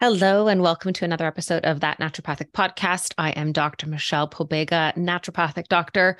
Hello, 0.00 0.46
and 0.46 0.62
welcome 0.62 0.92
to 0.92 1.04
another 1.04 1.26
episode 1.26 1.64
of 1.64 1.80
That 1.80 1.98
Naturopathic 1.98 2.52
Podcast. 2.52 3.14
I 3.18 3.30
am 3.30 3.50
Dr. 3.50 3.88
Michelle 3.88 4.30
Pobega, 4.30 4.94
naturopathic 4.96 5.66
doctor, 5.66 6.16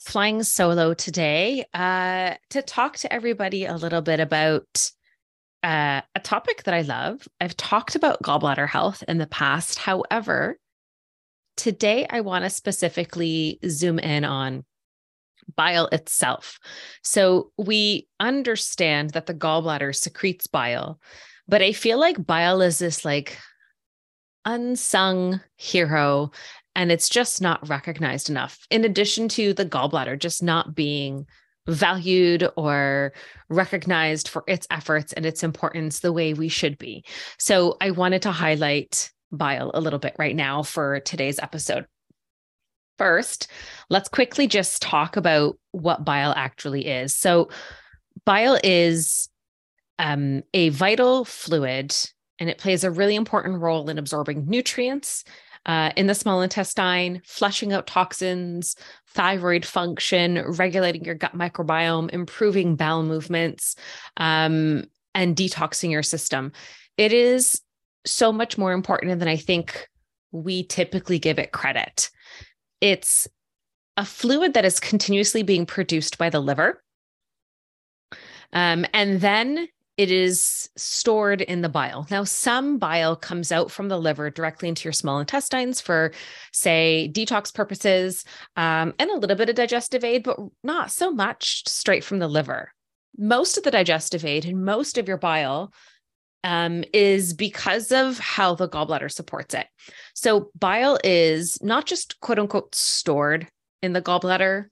flying 0.00 0.42
solo 0.42 0.94
today 0.94 1.64
uh, 1.72 2.34
to 2.48 2.60
talk 2.60 2.96
to 2.96 3.12
everybody 3.12 3.66
a 3.66 3.76
little 3.76 4.02
bit 4.02 4.18
about 4.18 4.90
uh, 5.62 6.00
a 6.12 6.20
topic 6.24 6.64
that 6.64 6.74
I 6.74 6.80
love. 6.80 7.28
I've 7.40 7.56
talked 7.56 7.94
about 7.94 8.20
gallbladder 8.20 8.68
health 8.68 9.04
in 9.06 9.18
the 9.18 9.28
past. 9.28 9.78
However, 9.78 10.58
today 11.56 12.08
I 12.10 12.22
want 12.22 12.42
to 12.42 12.50
specifically 12.50 13.60
zoom 13.64 14.00
in 14.00 14.24
on 14.24 14.64
bile 15.54 15.86
itself. 15.92 16.58
So 17.04 17.52
we 17.56 18.08
understand 18.18 19.10
that 19.10 19.26
the 19.26 19.34
gallbladder 19.34 19.94
secretes 19.94 20.48
bile, 20.48 20.98
but 21.50 21.62
I 21.62 21.72
feel 21.72 21.98
like 21.98 22.26
bile 22.26 22.62
is 22.62 22.78
this 22.78 23.04
like 23.04 23.36
unsung 24.44 25.40
hero 25.56 26.30
and 26.76 26.92
it's 26.92 27.08
just 27.08 27.42
not 27.42 27.68
recognized 27.68 28.30
enough. 28.30 28.64
In 28.70 28.84
addition 28.84 29.28
to 29.30 29.52
the 29.52 29.66
gallbladder 29.66 30.18
just 30.18 30.42
not 30.44 30.76
being 30.76 31.26
valued 31.66 32.48
or 32.56 33.12
recognized 33.48 34.28
for 34.28 34.44
its 34.46 34.66
efforts 34.70 35.12
and 35.12 35.26
its 35.26 35.42
importance 35.42 35.98
the 35.98 36.12
way 36.12 36.34
we 36.34 36.48
should 36.48 36.78
be. 36.78 37.04
So 37.38 37.76
I 37.80 37.90
wanted 37.90 38.22
to 38.22 38.32
highlight 38.32 39.10
bile 39.32 39.72
a 39.74 39.80
little 39.80 39.98
bit 39.98 40.14
right 40.18 40.36
now 40.36 40.62
for 40.62 41.00
today's 41.00 41.40
episode. 41.40 41.86
First, 42.96 43.48
let's 43.88 44.08
quickly 44.08 44.46
just 44.46 44.82
talk 44.82 45.16
about 45.16 45.58
what 45.72 46.04
bile 46.04 46.32
actually 46.36 46.86
is. 46.86 47.14
So, 47.14 47.48
bile 48.26 48.58
is 48.62 49.29
um, 50.00 50.42
a 50.54 50.70
vital 50.70 51.26
fluid 51.26 51.94
and 52.38 52.48
it 52.48 52.56
plays 52.56 52.84
a 52.84 52.90
really 52.90 53.14
important 53.14 53.60
role 53.60 53.90
in 53.90 53.98
absorbing 53.98 54.46
nutrients 54.48 55.24
uh, 55.66 55.90
in 55.94 56.06
the 56.06 56.14
small 56.14 56.40
intestine, 56.40 57.20
flushing 57.26 57.74
out 57.74 57.86
toxins, 57.86 58.76
thyroid 59.08 59.66
function, 59.66 60.42
regulating 60.56 61.04
your 61.04 61.14
gut 61.14 61.36
microbiome, 61.36 62.10
improving 62.14 62.76
bowel 62.76 63.02
movements, 63.02 63.76
um, 64.16 64.84
and 65.14 65.36
detoxing 65.36 65.90
your 65.90 66.02
system. 66.02 66.50
It 66.96 67.12
is 67.12 67.60
so 68.06 68.32
much 68.32 68.56
more 68.56 68.72
important 68.72 69.18
than 69.18 69.28
I 69.28 69.36
think 69.36 69.86
we 70.32 70.64
typically 70.64 71.18
give 71.18 71.38
it 71.38 71.52
credit. 71.52 72.08
It's 72.80 73.28
a 73.98 74.06
fluid 74.06 74.54
that 74.54 74.64
is 74.64 74.80
continuously 74.80 75.42
being 75.42 75.66
produced 75.66 76.16
by 76.16 76.30
the 76.30 76.40
liver. 76.40 76.82
Um, 78.54 78.86
and 78.94 79.20
then 79.20 79.68
it 80.00 80.10
is 80.10 80.70
stored 80.78 81.42
in 81.42 81.60
the 81.60 81.68
bile. 81.68 82.06
Now, 82.10 82.24
some 82.24 82.78
bile 82.78 83.14
comes 83.14 83.52
out 83.52 83.70
from 83.70 83.88
the 83.88 83.98
liver 83.98 84.30
directly 84.30 84.70
into 84.70 84.84
your 84.84 84.94
small 84.94 85.20
intestines 85.20 85.78
for, 85.78 86.12
say, 86.54 87.10
detox 87.12 87.52
purposes 87.52 88.24
um, 88.56 88.94
and 88.98 89.10
a 89.10 89.18
little 89.18 89.36
bit 89.36 89.50
of 89.50 89.56
digestive 89.56 90.02
aid, 90.02 90.22
but 90.22 90.38
not 90.64 90.90
so 90.90 91.10
much 91.10 91.68
straight 91.68 92.02
from 92.02 92.18
the 92.18 92.28
liver. 92.28 92.72
Most 93.18 93.58
of 93.58 93.62
the 93.62 93.70
digestive 93.70 94.24
aid 94.24 94.46
and 94.46 94.64
most 94.64 94.96
of 94.96 95.06
your 95.06 95.18
bile 95.18 95.70
um, 96.44 96.82
is 96.94 97.34
because 97.34 97.92
of 97.92 98.18
how 98.18 98.54
the 98.54 98.70
gallbladder 98.70 99.12
supports 99.12 99.52
it. 99.52 99.66
So, 100.14 100.50
bile 100.58 100.98
is 101.04 101.58
not 101.60 101.84
just 101.84 102.18
quote 102.20 102.38
unquote 102.38 102.74
stored 102.74 103.48
in 103.82 103.92
the 103.92 104.00
gallbladder, 104.00 104.68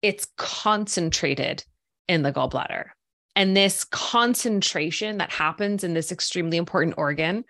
it's 0.00 0.28
concentrated 0.36 1.64
in 2.06 2.22
the 2.22 2.32
gallbladder. 2.32 2.90
And 3.36 3.56
this 3.56 3.84
concentration 3.84 5.18
that 5.18 5.30
happens 5.30 5.84
in 5.84 5.94
this 5.94 6.12
extremely 6.12 6.56
important 6.56 6.94
organ 6.98 7.44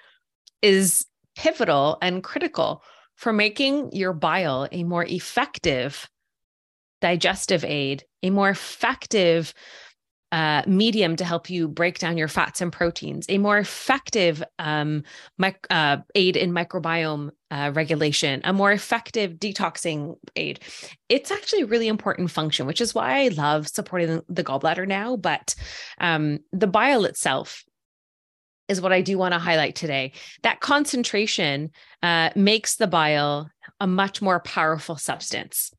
is 0.63 1.07
pivotal 1.37 1.99
and 2.03 2.23
critical 2.23 2.83
for 3.17 3.33
making 3.33 3.93
your 3.93 4.13
bile 4.13 4.69
a 4.73 4.85
more 4.85 5.05
effective 5.05 6.09
digestive 7.01 7.65
aid, 7.65 8.05
a 8.23 8.31
more 8.31 8.51
effective 8.51 9.55
uh, 10.33 10.63
medium 10.67 11.17
to 11.17 11.25
help 11.25 11.51
you 11.51 11.67
break 11.69 11.99
down 11.99 12.17
your 12.17 12.29
fats 12.29 12.61
and 12.61 12.73
proteins, 12.73 13.27
a 13.29 13.39
more 13.39 13.59
effective 13.59 14.43
um, 14.59 15.03
mic- 15.39 15.67
uh, 15.71 15.99
aid 16.15 16.37
in 16.37 16.53
microbiome 16.53 17.31
uh, 17.51 17.73
regulation, 17.75 18.41
a 18.45 18.53
more 18.53 18.71
effective 18.71 19.35
detoxing 19.35 20.17
aid. 20.37 20.61
It's 21.09 21.31
actually 21.31 21.63
a 21.63 21.67
really 21.67 21.89
important 21.89 22.31
function, 22.31 22.67
which 22.67 22.81
is 22.81 22.95
why 22.95 23.25
I 23.25 23.29
love 23.29 23.67
supporting 23.67 24.23
the 24.29 24.45
gallbladder 24.45 24.87
now. 24.87 25.17
But 25.17 25.55
um, 25.99 26.39
the 26.53 26.69
bile 26.69 27.05
itself 27.05 27.65
is 28.69 28.81
what 28.81 28.93
I 28.93 29.01
do 29.01 29.19
want 29.19 29.35
to 29.35 29.41
highlight 29.41 29.75
today. 29.75 30.13
That 30.45 30.61
concentration 30.61 31.73
uh, 32.05 32.31
makes 32.37 32.77
the 32.77 32.87
bile 32.87 33.51
a 33.81 33.87
much 33.87 34.23
more 34.23 34.39
powerful 34.41 34.97
substance. 34.97 35.73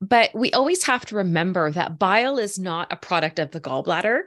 But 0.00 0.30
we 0.34 0.50
always 0.52 0.84
have 0.84 1.04
to 1.06 1.16
remember 1.16 1.70
that 1.70 1.98
bile 1.98 2.38
is 2.38 2.58
not 2.58 2.92
a 2.92 2.96
product 2.96 3.38
of 3.38 3.50
the 3.50 3.60
gallbladder. 3.60 4.22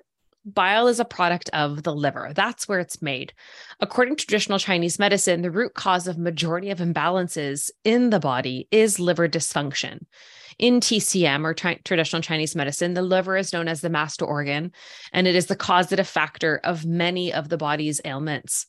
Bile 0.46 0.88
is 0.88 1.00
a 1.00 1.06
product 1.06 1.50
of 1.54 1.84
the 1.84 1.96
liver. 1.96 2.32
That's 2.36 2.68
where 2.68 2.80
it's 2.80 3.02
made. 3.02 3.34
According 3.80 4.18
to 4.18 4.26
traditional 4.26 4.60
Chinese 4.60 5.00
medicine, 5.00 5.42
the 5.42 5.50
root 5.50 5.74
cause 5.74 6.08
of 6.08 6.18
majority 6.18 6.70
of 6.70 6.80
imbalances 6.80 7.72
in 7.84 8.10
the 8.10 8.20
body 8.20 8.68
is 8.70 9.00
liver 9.00 9.28
dysfunction. 9.30 10.06
In 10.60 10.80
TCM 10.80 11.46
or 11.46 11.54
traditional 11.54 12.22
Chinese 12.22 12.56
medicine, 12.56 12.94
the 12.94 13.02
liver 13.02 13.38
is 13.38 13.54
known 13.54 13.68
as 13.68 13.82
the 13.82 13.90
master 13.90 14.26
organ, 14.26 14.72
and 15.12 15.28
it 15.28 15.34
is 15.34 15.48
the 15.48 15.56
causative 15.56 16.08
factor 16.08 16.60
of 16.64 16.86
many 16.86 17.34
of 17.34 17.50
the 17.50 17.58
body's 17.58 18.02
ailments. 18.06 18.68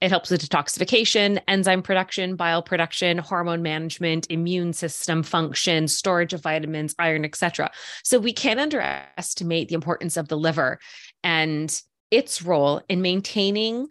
It 0.00 0.10
helps 0.10 0.30
with 0.30 0.48
detoxification, 0.48 1.40
enzyme 1.48 1.82
production, 1.82 2.36
bile 2.36 2.62
production, 2.62 3.18
hormone 3.18 3.62
management, 3.62 4.28
immune 4.30 4.72
system 4.72 5.24
function, 5.24 5.88
storage 5.88 6.32
of 6.32 6.42
vitamins, 6.42 6.94
iron, 6.98 7.24
etc. 7.24 7.70
So 8.04 8.20
we 8.20 8.32
can't 8.32 8.60
underestimate 8.60 9.68
the 9.68 9.74
importance 9.74 10.16
of 10.16 10.28
the 10.28 10.38
liver 10.38 10.78
and 11.24 11.80
its 12.10 12.42
role 12.42 12.80
in 12.88 13.02
maintaining 13.02 13.88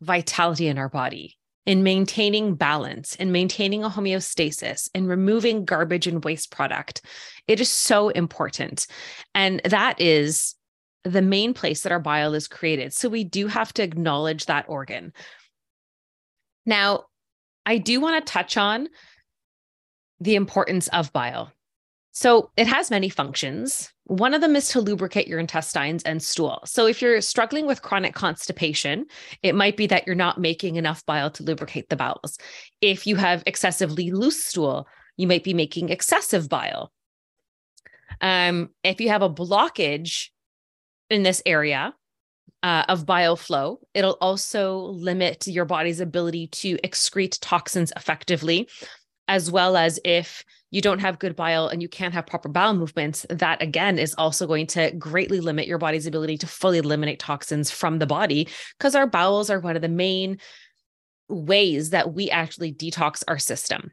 vitality 0.00 0.68
in 0.68 0.78
our 0.78 0.88
body, 0.88 1.36
in 1.66 1.82
maintaining 1.82 2.54
balance, 2.54 3.14
in 3.16 3.30
maintaining 3.30 3.84
a 3.84 3.90
homeostasis, 3.90 4.88
in 4.94 5.06
removing 5.06 5.66
garbage 5.66 6.06
and 6.06 6.24
waste 6.24 6.50
product. 6.50 7.02
It 7.46 7.60
is 7.60 7.68
so 7.68 8.08
important. 8.08 8.86
And 9.34 9.60
that 9.64 10.00
is 10.00 10.54
the 11.04 11.22
main 11.22 11.54
place 11.54 11.82
that 11.82 11.92
our 11.92 12.00
bile 12.00 12.34
is 12.34 12.48
created. 12.48 12.92
So 12.92 13.08
we 13.08 13.24
do 13.24 13.46
have 13.48 13.72
to 13.74 13.82
acknowledge 13.82 14.46
that 14.46 14.66
organ. 14.68 15.12
Now, 16.64 17.04
I 17.66 17.78
do 17.78 18.00
want 18.00 18.24
to 18.24 18.32
touch 18.32 18.56
on 18.56 18.88
the 20.20 20.36
importance 20.36 20.88
of 20.88 21.12
bile. 21.12 21.52
So 22.12 22.50
it 22.56 22.66
has 22.66 22.90
many 22.90 23.08
functions. 23.08 23.90
One 24.04 24.34
of 24.34 24.42
them 24.42 24.54
is 24.54 24.68
to 24.68 24.80
lubricate 24.80 25.26
your 25.26 25.38
intestines 25.38 26.02
and 26.02 26.22
stool. 26.22 26.60
So 26.66 26.86
if 26.86 27.00
you're 27.00 27.20
struggling 27.22 27.66
with 27.66 27.82
chronic 27.82 28.14
constipation, 28.14 29.06
it 29.42 29.54
might 29.54 29.76
be 29.76 29.86
that 29.86 30.06
you're 30.06 30.14
not 30.14 30.38
making 30.38 30.76
enough 30.76 31.04
bile 31.06 31.30
to 31.30 31.42
lubricate 31.42 31.88
the 31.88 31.96
bowels. 31.96 32.38
If 32.80 33.06
you 33.06 33.16
have 33.16 33.42
excessively 33.46 34.10
loose 34.10 34.44
stool, 34.44 34.86
you 35.16 35.26
might 35.26 35.42
be 35.42 35.54
making 35.54 35.88
excessive 35.88 36.48
bile. 36.48 36.92
Um, 38.20 38.70
if 38.84 39.00
you 39.00 39.08
have 39.08 39.22
a 39.22 39.30
blockage 39.30 40.28
in 41.12 41.22
this 41.22 41.42
area, 41.46 41.94
uh, 42.62 42.84
of 42.88 43.06
bile 43.06 43.36
flow. 43.36 43.80
It'll 43.94 44.18
also 44.20 44.78
limit 44.78 45.46
your 45.46 45.64
body's 45.64 46.00
ability 46.00 46.48
to 46.48 46.76
excrete 46.78 47.38
toxins 47.40 47.92
effectively, 47.96 48.68
as 49.28 49.50
well 49.50 49.76
as 49.76 49.98
if 50.04 50.44
you 50.70 50.80
don't 50.80 51.00
have 51.00 51.18
good 51.18 51.36
bile 51.36 51.68
and 51.68 51.82
you 51.82 51.88
can't 51.88 52.14
have 52.14 52.26
proper 52.26 52.48
bowel 52.48 52.74
movements, 52.74 53.26
that 53.28 53.60
again 53.60 53.98
is 53.98 54.14
also 54.14 54.46
going 54.46 54.66
to 54.68 54.90
greatly 54.92 55.40
limit 55.40 55.66
your 55.66 55.78
body's 55.78 56.06
ability 56.06 56.38
to 56.38 56.46
fully 56.46 56.78
eliminate 56.78 57.18
toxins 57.18 57.70
from 57.70 57.98
the 57.98 58.06
body 58.06 58.48
because 58.78 58.94
our 58.94 59.06
bowels 59.06 59.50
are 59.50 59.60
one 59.60 59.76
of 59.76 59.82
the 59.82 59.88
main 59.88 60.38
ways 61.28 61.90
that 61.90 62.14
we 62.14 62.30
actually 62.30 62.72
detox 62.72 63.22
our 63.28 63.38
system. 63.38 63.90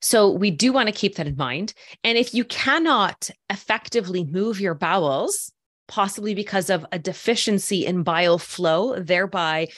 So 0.00 0.30
we 0.30 0.50
do 0.50 0.72
want 0.72 0.88
to 0.88 0.94
keep 0.94 1.16
that 1.16 1.28
in 1.28 1.36
mind. 1.36 1.74
And 2.02 2.18
if 2.18 2.34
you 2.34 2.44
cannot 2.44 3.30
effectively 3.50 4.24
move 4.24 4.60
your 4.60 4.74
bowels, 4.74 5.52
possibly 5.88 6.34
because 6.34 6.70
of 6.70 6.86
a 6.92 6.98
deficiency 6.98 7.84
in 7.86 8.02
bile 8.02 8.38
flow, 8.38 8.98
thereby 8.98 9.68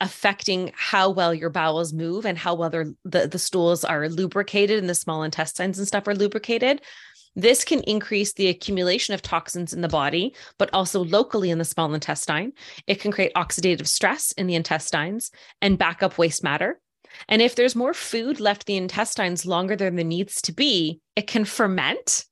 affecting 0.00 0.72
how 0.74 1.10
well 1.10 1.32
your 1.32 1.50
bowels 1.50 1.92
move 1.92 2.26
and 2.26 2.36
how 2.36 2.54
well 2.54 2.70
the, 2.70 2.94
the 3.04 3.38
stools 3.38 3.84
are 3.84 4.08
lubricated 4.08 4.78
and 4.78 4.90
the 4.90 4.94
small 4.94 5.22
intestines 5.22 5.78
and 5.78 5.88
stuff 5.88 6.06
are 6.06 6.14
lubricated. 6.14 6.82
This 7.34 7.64
can 7.64 7.80
increase 7.80 8.32
the 8.32 8.48
accumulation 8.48 9.12
of 9.12 9.20
toxins 9.20 9.72
in 9.72 9.82
the 9.82 9.88
body, 9.88 10.34
but 10.58 10.70
also 10.72 11.04
locally 11.04 11.50
in 11.50 11.58
the 11.58 11.64
small 11.64 11.92
intestine. 11.92 12.52
It 12.86 13.00
can 13.00 13.12
create 13.12 13.34
oxidative 13.34 13.86
stress 13.86 14.32
in 14.32 14.46
the 14.46 14.54
intestines 14.54 15.30
and 15.60 15.78
back 15.78 16.02
up 16.02 16.16
waste 16.16 16.42
matter. 16.42 16.80
And 17.28 17.40
if 17.42 17.54
there's 17.54 17.76
more 17.76 17.94
food 17.94 18.40
left 18.40 18.66
the 18.66 18.76
intestines 18.76 19.46
longer 19.46 19.76
than 19.76 19.96
there 19.96 20.04
needs 20.04 20.42
to 20.42 20.52
be, 20.52 21.00
it 21.14 21.26
can 21.26 21.44
ferment. 21.44 22.24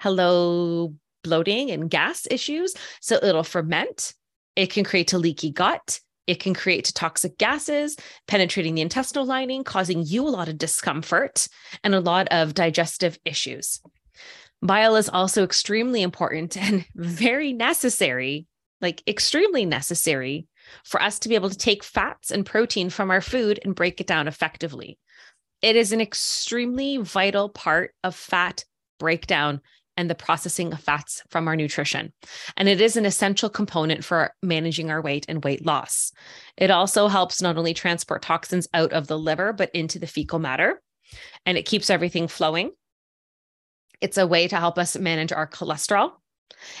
Hello, 0.00 0.94
bloating 1.24 1.72
and 1.72 1.90
gas 1.90 2.28
issues. 2.30 2.74
So 3.00 3.18
it'll 3.20 3.42
ferment. 3.42 4.14
It 4.54 4.70
can 4.70 4.84
create 4.84 5.12
a 5.12 5.18
leaky 5.18 5.50
gut. 5.50 5.98
It 6.26 6.40
can 6.40 6.54
create 6.54 6.92
toxic 6.94 7.36
gases 7.36 7.96
penetrating 8.28 8.76
the 8.76 8.82
intestinal 8.82 9.26
lining, 9.26 9.64
causing 9.64 10.04
you 10.06 10.26
a 10.26 10.30
lot 10.30 10.48
of 10.48 10.56
discomfort 10.56 11.48
and 11.82 11.94
a 11.94 12.00
lot 12.00 12.28
of 12.28 12.54
digestive 12.54 13.18
issues. 13.24 13.80
Bile 14.62 14.96
is 14.96 15.10
also 15.10 15.44
extremely 15.44 16.02
important 16.02 16.56
and 16.60 16.86
very 16.94 17.52
necessary, 17.52 18.46
like 18.80 19.02
extremely 19.06 19.66
necessary 19.66 20.46
for 20.84 21.02
us 21.02 21.18
to 21.18 21.28
be 21.28 21.34
able 21.34 21.50
to 21.50 21.58
take 21.58 21.84
fats 21.84 22.30
and 22.30 22.46
protein 22.46 22.88
from 22.88 23.10
our 23.10 23.20
food 23.20 23.60
and 23.64 23.74
break 23.74 24.00
it 24.00 24.06
down 24.06 24.28
effectively. 24.28 24.98
It 25.60 25.76
is 25.76 25.92
an 25.92 26.00
extremely 26.00 26.98
vital 26.98 27.48
part 27.48 27.94
of 28.02 28.14
fat 28.14 28.64
breakdown 28.98 29.60
and 29.96 30.10
the 30.10 30.14
processing 30.14 30.72
of 30.72 30.80
fats 30.80 31.22
from 31.28 31.48
our 31.48 31.56
nutrition. 31.56 32.12
And 32.56 32.68
it 32.68 32.80
is 32.80 32.96
an 32.96 33.06
essential 33.06 33.48
component 33.48 34.04
for 34.04 34.32
managing 34.42 34.90
our 34.90 35.00
weight 35.00 35.26
and 35.28 35.44
weight 35.44 35.64
loss. 35.64 36.12
It 36.56 36.70
also 36.70 37.08
helps 37.08 37.42
not 37.42 37.56
only 37.56 37.74
transport 37.74 38.22
toxins 38.22 38.68
out 38.74 38.92
of 38.92 39.06
the 39.06 39.18
liver, 39.18 39.52
but 39.52 39.70
into 39.74 39.98
the 39.98 40.06
fecal 40.06 40.38
matter, 40.38 40.82
and 41.46 41.58
it 41.58 41.66
keeps 41.66 41.90
everything 41.90 42.28
flowing. 42.28 42.70
It's 44.00 44.18
a 44.18 44.26
way 44.26 44.48
to 44.48 44.56
help 44.56 44.78
us 44.78 44.96
manage 44.96 45.32
our 45.32 45.46
cholesterol. 45.46 46.12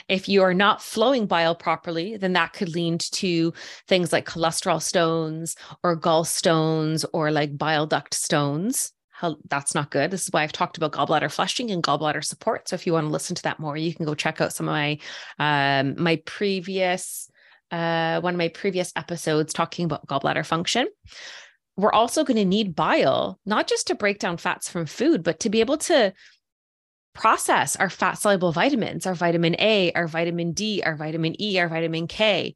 If 0.08 0.28
you 0.28 0.42
are 0.42 0.54
not 0.54 0.82
flowing 0.82 1.26
bile 1.26 1.54
properly, 1.54 2.16
then 2.16 2.32
that 2.34 2.52
could 2.52 2.74
lead 2.74 3.00
to 3.00 3.52
things 3.86 4.12
like 4.12 4.26
cholesterol 4.26 4.80
stones 4.80 5.56
or 5.82 5.98
gallstones 5.98 7.04
or 7.12 7.30
like 7.30 7.58
bile 7.58 7.86
duct 7.86 8.14
stones 8.14 8.93
that's 9.48 9.74
not 9.74 9.90
good. 9.90 10.10
This 10.10 10.24
is 10.24 10.32
why 10.32 10.42
I've 10.42 10.52
talked 10.52 10.76
about 10.76 10.92
gallbladder 10.92 11.32
flushing 11.32 11.70
and 11.70 11.82
gallbladder 11.82 12.24
support. 12.24 12.68
So 12.68 12.74
if 12.74 12.86
you 12.86 12.92
want 12.92 13.06
to 13.06 13.12
listen 13.12 13.36
to 13.36 13.42
that 13.44 13.60
more, 13.60 13.76
you 13.76 13.94
can 13.94 14.06
go 14.06 14.14
check 14.14 14.40
out 14.40 14.52
some 14.52 14.68
of 14.68 14.72
my 14.72 14.98
um, 15.38 15.94
my 16.02 16.16
previous 16.24 17.30
uh, 17.70 18.20
one 18.20 18.34
of 18.34 18.38
my 18.38 18.48
previous 18.48 18.92
episodes 18.96 19.52
talking 19.52 19.84
about 19.84 20.06
gallbladder 20.06 20.46
function. 20.46 20.88
We're 21.76 21.92
also 21.92 22.22
going 22.22 22.36
to 22.36 22.44
need 22.44 22.76
bile, 22.76 23.40
not 23.44 23.66
just 23.66 23.88
to 23.88 23.96
break 23.96 24.20
down 24.20 24.36
fats 24.36 24.68
from 24.68 24.86
food, 24.86 25.24
but 25.24 25.40
to 25.40 25.50
be 25.50 25.60
able 25.60 25.78
to 25.78 26.12
process 27.14 27.74
our 27.76 27.90
fat 27.90 28.14
soluble 28.14 28.52
vitamins, 28.52 29.06
our 29.06 29.14
vitamin 29.14 29.56
A, 29.58 29.92
our 29.92 30.06
vitamin 30.06 30.52
D, 30.52 30.82
our 30.84 30.94
vitamin 30.96 31.40
E, 31.40 31.58
our 31.58 31.68
vitamin 31.68 32.06
K. 32.06 32.54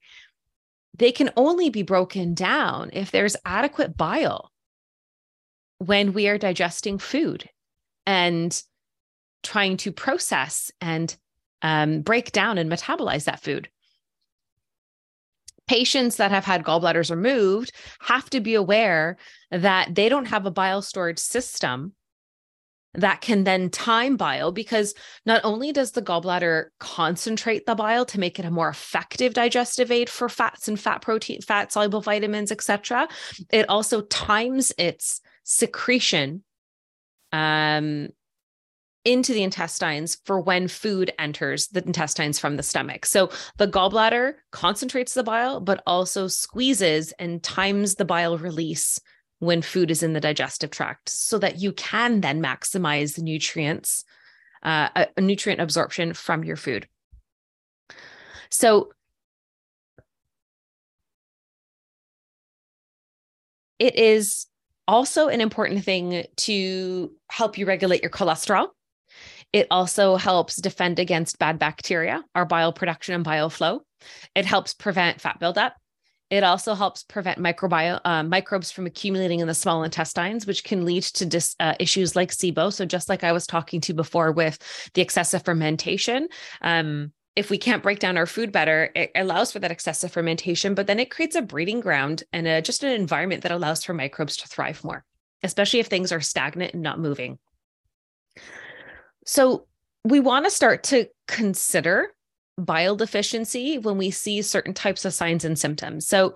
They 0.95 1.13
can 1.13 1.31
only 1.37 1.71
be 1.71 1.83
broken 1.83 2.35
down 2.35 2.91
if 2.93 3.11
there's 3.11 3.37
adequate 3.45 3.97
bile 3.97 4.53
when 5.79 6.13
we 6.13 6.29
are 6.29 6.39
digesting 6.39 6.99
food 6.99 7.49
and 8.07 8.63
trying 9.43 9.77
to 9.79 9.93
process 9.93 10.71
and 10.81 11.17
um, 11.63 12.03
break 12.03 12.33
down 12.33 12.59
and 12.59 12.71
metabolize 12.71 13.25
that 13.25 13.41
food. 13.41 13.69
Patients 15.67 16.17
that 16.17 16.31
have 16.31 16.45
had 16.45 16.65
gallbladders 16.65 17.11
removed 17.11 17.73
have 18.01 18.29
to 18.31 18.41
be 18.41 18.55
aware 18.55 19.19
that 19.51 19.95
they 19.95 20.09
don't 20.09 20.27
have 20.27 20.47
a 20.47 20.51
bile 20.51 20.83
storage 20.83 21.19
system 21.19 21.93
that 22.95 23.21
can 23.21 23.45
then 23.45 23.69
time 23.71 24.17
bile 24.17 24.51
because 24.51 24.95
not 25.27 25.43
only 25.45 25.73
does 25.73 25.93
the 25.93 26.03
gallbladder 26.03 26.67
concentrate 26.81 27.67
the 27.67 27.75
bile 27.75 28.05
to 28.07 28.19
make 28.19 28.39
it 28.39 28.45
a 28.45 28.51
more 28.51 28.69
effective 28.69 29.35
digestive 29.35 29.91
aid 29.91 30.09
for 30.09 30.29
fats 30.29 30.69
and 30.69 30.81
fat 30.81 31.03
protein 31.03 31.41
fat 31.43 31.71
soluble 31.71 32.01
vitamins 32.01 32.51
etc 32.51 33.07
it 33.53 33.69
also 33.69 34.01
times 34.01 34.73
its 34.79 35.21
secretion 35.51 36.45
um, 37.33 38.09
into 39.03 39.33
the 39.33 39.43
intestines 39.43 40.19
for 40.27 40.39
when 40.39 40.69
food 40.69 41.11
enters 41.19 41.69
the 41.69 41.83
intestines 41.85 42.39
from 42.39 42.57
the 42.57 42.63
stomach. 42.63 43.07
So 43.07 43.31
the 43.57 43.67
gallbladder 43.67 44.35
concentrates 44.53 45.15
the 45.15 45.23
bile, 45.23 45.61
but 45.61 45.83
also 45.87 46.27
squeezes 46.27 47.13
and 47.13 47.43
times 47.43 47.95
the 47.95 48.05
bile 48.05 48.37
release 48.37 49.01
when 49.39 49.63
food 49.63 49.91
is 49.91 50.03
in 50.03 50.13
the 50.13 50.21
digestive 50.21 50.71
tract 50.71 51.09
so 51.09 51.39
that 51.39 51.59
you 51.59 51.73
can 51.73 52.21
then 52.21 52.43
maximize 52.43 53.15
the 53.15 53.23
nutrients, 53.23 54.05
uh, 54.65 55.07
a 55.17 55.21
nutrient 55.21 55.63
absorption 55.63 56.13
from 56.13 56.45
your 56.45 56.57
food. 56.57 56.87
So 58.51 58.91
it 63.79 63.95
is 63.95 64.47
also 64.89 65.29
an 65.29 65.41
important 65.41 65.85
thing 65.85 66.25
to 66.37 67.13
help 67.31 67.59
you 67.59 67.67
regulate 67.67 68.03
your 68.03 68.11
cholesterol. 68.11 68.69
It 69.53 69.67
also 69.71 70.17
helps 70.17 70.57
defend 70.57 70.99
against 70.99 71.39
bad 71.39 71.59
bacteria, 71.59 72.25
our 72.35 72.45
bile 72.45 72.73
production 72.73 73.15
and 73.15 73.23
bile 73.23 73.51
flow. 73.51 73.83
It 74.35 74.47
helps 74.47 74.75
prevent 74.75 75.21
fat 75.21 75.39
buildup. 75.39 75.75
It 76.31 76.43
also 76.45 76.75
helps 76.75 77.05
prevent 77.05 77.39
microbiome 77.39 78.01
uh, 78.05 78.23
microbes 78.23 78.71
from 78.71 78.85
accumulating 78.85 79.41
in 79.41 79.47
the 79.47 79.55
small 79.55 79.83
intestines, 79.83 80.47
which 80.47 80.63
can 80.63 80.85
lead 80.85 81.03
to 81.05 81.25
dis, 81.25 81.57
uh, 81.59 81.75
issues 81.81 82.15
like 82.15 82.31
SIBO. 82.31 82.71
So, 82.71 82.85
just 82.85 83.09
like 83.09 83.25
I 83.25 83.33
was 83.33 83.47
talking 83.47 83.81
to 83.83 83.95
before 83.95 84.33
with 84.33 84.59
the 84.93 85.01
excessive 85.01 85.43
fermentation, 85.43 86.29
um, 86.61 87.13
if 87.39 87.51
we 87.51 87.57
can't 87.57 87.85
break 87.85 88.01
down 88.01 88.17
our 88.17 88.27
food 88.27 88.51
better, 88.51 88.91
it 88.97 89.13
allows 89.15 89.53
for 89.53 89.61
that 89.61 89.71
excessive 89.71 90.11
fermentation, 90.11 90.75
but 90.75 90.89
then 90.89 90.99
it 90.99 91.09
creates 91.09 91.37
a 91.37 91.41
breeding 91.41 91.79
ground 91.79 92.25
and 92.33 92.49
a, 92.49 92.61
just 92.61 92.83
an 92.83 92.91
environment 92.91 93.43
that 93.43 93.53
allows 93.53 93.85
for 93.85 93.95
microbes 93.95 94.37
to 94.39 94.49
thrive 94.49 94.83
more, 94.83 95.05
especially 95.45 95.79
if 95.79 95.87
things 95.87 96.11
are 96.11 96.21
stagnant 96.21 96.75
and 96.75 96.83
not 96.83 96.99
moving. 96.99 97.39
So 99.25 99.69
we 100.05 100.19
want 100.19 100.47
to 100.47 100.51
start 100.51 100.83
to 100.85 101.07
consider 101.29 102.09
bile 102.59 102.97
deficiency 102.97 103.79
when 103.79 103.99
we 103.99 104.11
see 104.11 104.43
certain 104.43 104.75
types 104.75 105.05
of 105.05 105.15
signs 105.15 105.45
and 105.45 105.57
symptoms. 105.57 106.09
So 106.09 106.35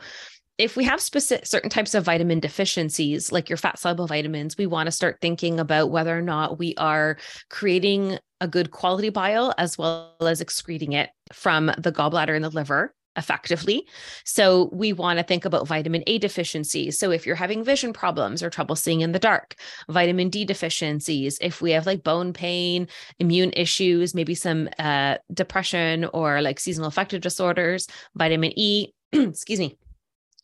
if 0.57 0.77
we 0.77 0.85
have 0.85 1.01
specific 1.01 1.47
certain 1.47 1.71
types 1.71 1.95
of 1.95 2.05
vitamin 2.05 2.39
deficiencies 2.39 3.33
like 3.33 3.49
your 3.49 3.57
fat 3.57 3.79
soluble 3.79 4.07
vitamins 4.07 4.57
we 4.57 4.67
want 4.67 4.87
to 4.87 4.93
start 4.93 5.19
thinking 5.21 5.59
about 5.59 5.91
whether 5.91 6.17
or 6.17 6.23
not 6.23 6.59
we 6.59 6.75
are 6.77 7.17
creating 7.49 8.19
a 8.43 8.49
good 8.49 8.73
quality 8.73 9.09
bile 9.09 9.55
as 9.57 9.79
well 9.79 10.15
as 10.21 10.41
excreting 10.41 10.93
it 10.93 11.11
from 11.33 11.67
the 11.79 11.93
gallbladder 11.93 12.35
and 12.35 12.45
the 12.45 12.51
liver 12.51 12.93
effectively. 13.17 13.87
So 14.25 14.71
we 14.73 14.93
want 14.93 15.19
to 15.19 15.23
think 15.23 15.45
about 15.45 15.69
vitamin 15.69 16.03
A 16.07 16.19
deficiencies. 16.19 16.99
So 16.99 17.11
if 17.11 17.27
you're 17.27 17.37
having 17.37 17.63
vision 17.63 17.93
problems 17.93 18.43
or 18.43 18.51
trouble 18.51 18.75
seeing 18.75 19.03
in 19.03 19.13
the 19.13 19.19
dark, 19.19 19.55
vitamin 19.89 20.29
D 20.29 20.45
deficiencies, 20.45 21.39
if 21.41 21.61
we 21.61 21.71
have 21.73 21.87
like 21.87 22.03
bone 22.03 22.33
pain, 22.33 22.89
immune 23.19 23.53
issues, 23.55 24.15
maybe 24.15 24.35
some 24.35 24.69
uh, 24.79 25.19
depression 25.33 26.07
or 26.13 26.43
like 26.43 26.59
seasonal 26.59 26.89
affective 26.89 27.21
disorders, 27.21 27.87
vitamin 28.15 28.53
E, 28.57 28.89
excuse 29.13 29.61
me, 29.61 29.77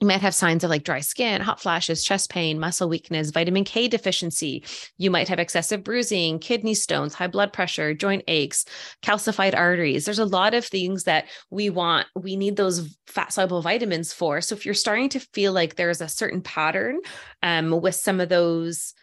you 0.00 0.06
might 0.06 0.20
have 0.20 0.34
signs 0.34 0.62
of 0.62 0.70
like 0.70 0.84
dry 0.84 1.00
skin, 1.00 1.40
hot 1.40 1.60
flashes, 1.60 2.04
chest 2.04 2.30
pain, 2.30 2.60
muscle 2.60 2.88
weakness, 2.88 3.30
vitamin 3.30 3.64
K 3.64 3.88
deficiency. 3.88 4.64
You 4.96 5.10
might 5.10 5.28
have 5.28 5.38
excessive 5.38 5.82
bruising, 5.82 6.38
kidney 6.38 6.74
stones, 6.74 7.14
high 7.14 7.26
blood 7.26 7.52
pressure, 7.52 7.94
joint 7.94 8.22
aches, 8.28 8.64
calcified 9.02 9.56
arteries. 9.56 10.04
There's 10.04 10.18
a 10.20 10.24
lot 10.24 10.54
of 10.54 10.64
things 10.64 11.04
that 11.04 11.26
we 11.50 11.70
want, 11.70 12.06
we 12.14 12.36
need 12.36 12.56
those 12.56 12.96
fat 13.06 13.32
soluble 13.32 13.62
vitamins 13.62 14.12
for. 14.12 14.40
So 14.40 14.54
if 14.54 14.64
you're 14.64 14.74
starting 14.74 15.08
to 15.10 15.20
feel 15.20 15.52
like 15.52 15.74
there's 15.74 16.00
a 16.00 16.08
certain 16.08 16.42
pattern 16.42 17.00
um, 17.42 17.80
with 17.80 17.94
some 17.94 18.20
of 18.20 18.28
those 18.28 18.94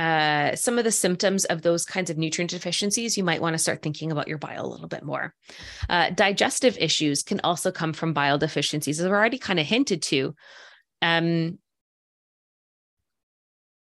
uh, 0.00 0.56
some 0.56 0.78
of 0.78 0.84
the 0.84 0.90
symptoms 0.90 1.44
of 1.44 1.60
those 1.60 1.84
kinds 1.84 2.08
of 2.08 2.16
nutrient 2.16 2.50
deficiencies, 2.50 3.18
you 3.18 3.22
might 3.22 3.42
want 3.42 3.52
to 3.52 3.58
start 3.58 3.82
thinking 3.82 4.10
about 4.10 4.28
your 4.28 4.38
bile 4.38 4.64
a 4.64 4.72
little 4.72 4.88
bit 4.88 5.02
more. 5.02 5.34
Uh, 5.90 6.08
digestive 6.08 6.78
issues 6.78 7.22
can 7.22 7.38
also 7.44 7.70
come 7.70 7.92
from 7.92 8.14
bile 8.14 8.38
deficiencies, 8.38 8.98
as 8.98 9.04
I've 9.04 9.12
already 9.12 9.36
kind 9.36 9.60
of 9.60 9.66
hinted 9.66 10.00
to. 10.04 10.34
Um, 11.02 11.58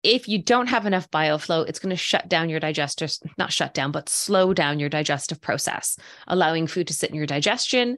if 0.03 0.27
you 0.27 0.37
don't 0.37 0.67
have 0.67 0.85
enough 0.85 1.09
bile 1.09 1.39
flow, 1.39 1.63
it's 1.63 1.79
going 1.79 1.89
to 1.89 1.95
shut 1.95 2.29
down 2.29 2.47
your 2.47 2.59
digestive, 2.59 3.11
not 3.39 3.51
shut 3.51 3.73
down, 3.73 3.91
but 3.91 4.07
slow 4.07 4.53
down 4.53 4.79
your 4.79 4.89
digestive 4.89 5.41
process, 5.41 5.97
allowing 6.27 6.67
food 6.67 6.85
to 6.87 6.93
sit 6.93 7.09
in 7.09 7.15
your 7.15 7.25
digestion, 7.25 7.97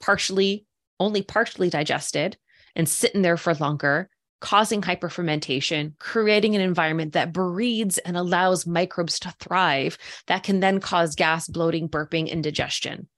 partially, 0.00 0.66
only 0.98 1.22
partially 1.22 1.70
digested, 1.70 2.36
and 2.74 2.88
sit 2.88 3.14
in 3.14 3.22
there 3.22 3.36
for 3.36 3.54
longer, 3.54 4.10
causing 4.46 4.80
hyperfermentation, 4.80 5.98
creating 5.98 6.54
an 6.54 6.60
environment 6.60 7.14
that 7.14 7.32
breeds 7.32 7.98
and 7.98 8.16
allows 8.16 8.64
microbes 8.64 9.18
to 9.18 9.34
thrive 9.40 9.98
that 10.28 10.44
can 10.44 10.60
then 10.60 10.78
cause 10.78 11.16
gas, 11.16 11.48
bloating, 11.48 11.88
burping, 11.88 12.30
indigestion. 12.30 13.08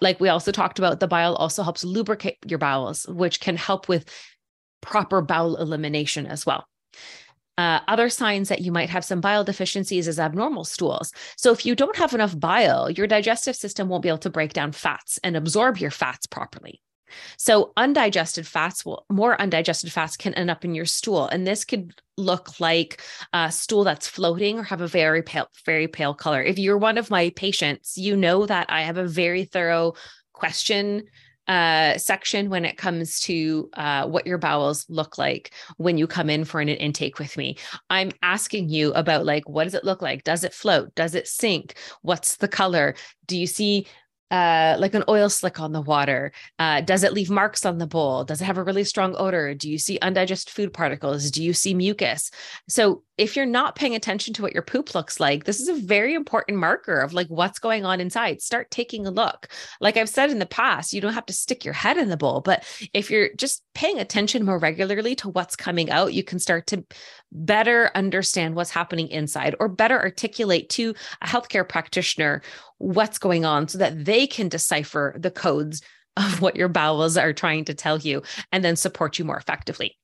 Like 0.00 0.20
we 0.20 0.28
also 0.28 0.52
talked 0.52 0.78
about, 0.78 1.00
the 1.00 1.08
bile 1.08 1.34
also 1.34 1.64
helps 1.64 1.82
lubricate 1.82 2.38
your 2.46 2.60
bowels, 2.60 3.04
which 3.08 3.40
can 3.40 3.56
help 3.56 3.88
with 3.88 4.08
proper 4.80 5.20
bowel 5.20 5.56
elimination 5.56 6.24
as 6.24 6.46
well. 6.46 6.68
Uh, 7.58 7.80
other 7.88 8.08
signs 8.08 8.48
that 8.48 8.60
you 8.60 8.70
might 8.70 8.90
have 8.90 9.04
some 9.04 9.20
bile 9.20 9.42
deficiencies 9.42 10.06
is 10.06 10.20
abnormal 10.20 10.64
stools. 10.64 11.12
So, 11.36 11.50
if 11.50 11.66
you 11.66 11.74
don't 11.74 11.96
have 11.96 12.14
enough 12.14 12.38
bile, 12.38 12.88
your 12.88 13.08
digestive 13.08 13.56
system 13.56 13.88
won't 13.88 14.04
be 14.04 14.08
able 14.08 14.18
to 14.18 14.30
break 14.30 14.52
down 14.52 14.70
fats 14.70 15.18
and 15.24 15.36
absorb 15.36 15.78
your 15.78 15.90
fats 15.90 16.28
properly. 16.28 16.80
So 17.36 17.72
undigested 17.76 18.46
fats 18.46 18.84
will 18.84 19.04
more 19.10 19.40
undigested 19.40 19.92
fats 19.92 20.16
can 20.16 20.34
end 20.34 20.50
up 20.50 20.64
in 20.64 20.74
your 20.74 20.86
stool. 20.86 21.26
And 21.28 21.46
this 21.46 21.64
could 21.64 21.94
look 22.16 22.60
like 22.60 23.02
a 23.32 23.50
stool 23.50 23.84
that's 23.84 24.06
floating 24.06 24.58
or 24.58 24.62
have 24.62 24.80
a 24.80 24.86
very 24.86 25.22
pale, 25.22 25.48
very 25.64 25.88
pale 25.88 26.14
color. 26.14 26.42
If 26.42 26.58
you're 26.58 26.78
one 26.78 26.98
of 26.98 27.10
my 27.10 27.30
patients, 27.30 27.96
you 27.96 28.16
know 28.16 28.46
that 28.46 28.66
I 28.68 28.82
have 28.82 28.98
a 28.98 29.06
very 29.06 29.44
thorough 29.44 29.94
question 30.32 31.04
uh, 31.50 31.98
section 31.98 32.48
when 32.48 32.64
it 32.64 32.76
comes 32.76 33.18
to 33.18 33.68
uh, 33.74 34.06
what 34.06 34.24
your 34.24 34.38
bowels 34.38 34.86
look 34.88 35.18
like 35.18 35.52
when 35.78 35.98
you 35.98 36.06
come 36.06 36.30
in 36.30 36.44
for 36.44 36.60
an 36.60 36.68
intake 36.68 37.18
with 37.18 37.36
me. 37.36 37.56
I'm 37.88 38.12
asking 38.22 38.68
you 38.68 38.92
about 38.92 39.26
like, 39.26 39.48
what 39.48 39.64
does 39.64 39.74
it 39.74 39.82
look 39.82 40.00
like? 40.00 40.22
Does 40.22 40.44
it 40.44 40.54
float? 40.54 40.94
Does 40.94 41.16
it 41.16 41.26
sink? 41.26 41.74
What's 42.02 42.36
the 42.36 42.46
color? 42.46 42.94
Do 43.26 43.36
you 43.36 43.48
see 43.48 43.88
uh, 44.30 44.76
like 44.78 44.94
an 44.94 45.04
oil 45.08 45.28
slick 45.28 45.60
on 45.60 45.72
the 45.72 45.80
water? 45.80 46.32
Uh, 46.58 46.80
does 46.80 47.02
it 47.02 47.12
leave 47.12 47.30
marks 47.30 47.66
on 47.66 47.78
the 47.78 47.86
bowl? 47.86 48.24
Does 48.24 48.40
it 48.40 48.44
have 48.44 48.58
a 48.58 48.64
really 48.64 48.84
strong 48.84 49.14
odor? 49.16 49.54
Do 49.54 49.70
you 49.70 49.78
see 49.78 49.98
undigested 50.00 50.52
food 50.52 50.72
particles? 50.72 51.30
Do 51.30 51.42
you 51.42 51.52
see 51.52 51.74
mucus? 51.74 52.30
So 52.68 53.02
if 53.18 53.36
you're 53.36 53.44
not 53.44 53.76
paying 53.76 53.94
attention 53.94 54.32
to 54.32 54.42
what 54.42 54.54
your 54.54 54.62
poop 54.62 54.94
looks 54.94 55.20
like, 55.20 55.44
this 55.44 55.60
is 55.60 55.68
a 55.68 55.74
very 55.74 56.14
important 56.14 56.58
marker 56.58 57.00
of 57.00 57.12
like 57.12 57.26
what's 57.28 57.58
going 57.58 57.84
on 57.84 58.00
inside. 58.00 58.40
Start 58.40 58.70
taking 58.70 59.06
a 59.06 59.10
look. 59.10 59.48
Like 59.80 59.98
I've 59.98 60.08
said 60.08 60.30
in 60.30 60.38
the 60.38 60.46
past, 60.46 60.94
you 60.94 61.02
don't 61.02 61.12
have 61.12 61.26
to 61.26 61.32
stick 61.34 61.64
your 61.64 61.74
head 61.74 61.98
in 61.98 62.08
the 62.08 62.16
bowl, 62.16 62.40
but 62.40 62.64
if 62.94 63.10
you're 63.10 63.28
just 63.36 63.62
paying 63.74 63.98
attention 63.98 64.44
more 64.44 64.58
regularly 64.58 65.14
to 65.16 65.28
what's 65.28 65.54
coming 65.54 65.90
out, 65.90 66.14
you 66.14 66.24
can 66.24 66.38
start 66.38 66.66
to 66.68 66.84
better 67.32 67.90
understand 67.94 68.54
what's 68.54 68.70
happening 68.70 69.08
inside 69.08 69.54
or 69.60 69.68
better 69.68 70.00
articulate 70.00 70.68
to 70.70 70.94
a 71.22 71.26
healthcare 71.26 71.68
practitioner 71.68 72.42
what's 72.78 73.18
going 73.18 73.44
on 73.44 73.68
so 73.68 73.78
that 73.78 74.04
they 74.04 74.26
can 74.26 74.48
decipher 74.48 75.14
the 75.18 75.30
codes 75.30 75.82
of 76.16 76.40
what 76.40 76.56
your 76.56 76.68
bowels 76.68 77.16
are 77.16 77.32
trying 77.32 77.64
to 77.64 77.74
tell 77.74 77.98
you 77.98 78.22
and 78.52 78.64
then 78.64 78.76
support 78.76 79.18
you 79.18 79.24
more 79.24 79.36
effectively. 79.36 79.96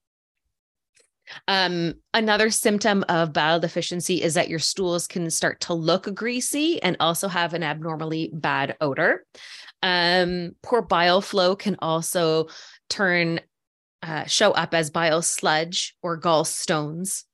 Um, 1.48 1.94
another 2.14 2.50
symptom 2.50 3.04
of 3.08 3.32
bile 3.32 3.58
deficiency 3.58 4.22
is 4.22 4.34
that 4.34 4.48
your 4.48 4.60
stools 4.60 5.08
can 5.08 5.28
start 5.30 5.60
to 5.62 5.74
look 5.74 6.14
greasy 6.14 6.80
and 6.82 6.96
also 7.00 7.26
have 7.26 7.52
an 7.52 7.64
abnormally 7.64 8.30
bad 8.32 8.76
odor. 8.80 9.24
Um, 9.82 10.52
poor 10.62 10.82
bile 10.82 11.20
flow 11.20 11.56
can 11.56 11.76
also 11.80 12.46
turn 12.88 13.40
uh, 14.02 14.24
show 14.24 14.52
up 14.52 14.74
as 14.74 14.90
bile 14.90 15.22
sludge 15.22 15.96
or 16.02 16.20
gallstones 16.20 17.24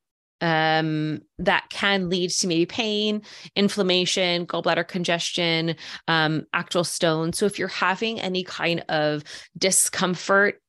um, 0.41 1.21
that 1.39 1.67
can 1.71 2.11
lead 2.11 2.31
to 2.31 2.49
maybe 2.49 2.67
pain, 2.67 3.23
inflammation, 3.55 4.47
gallbladder 4.47 4.87
congestion, 4.87 5.77
um, 6.09 6.45
actual 6.53 6.85
stones. 6.85 7.39
So 7.39 7.47
if 7.47 7.59
you're 7.59 7.69
having 7.69 8.21
any 8.21 8.43
kind 8.43 8.85
of 8.89 9.23
discomfort 9.57 10.61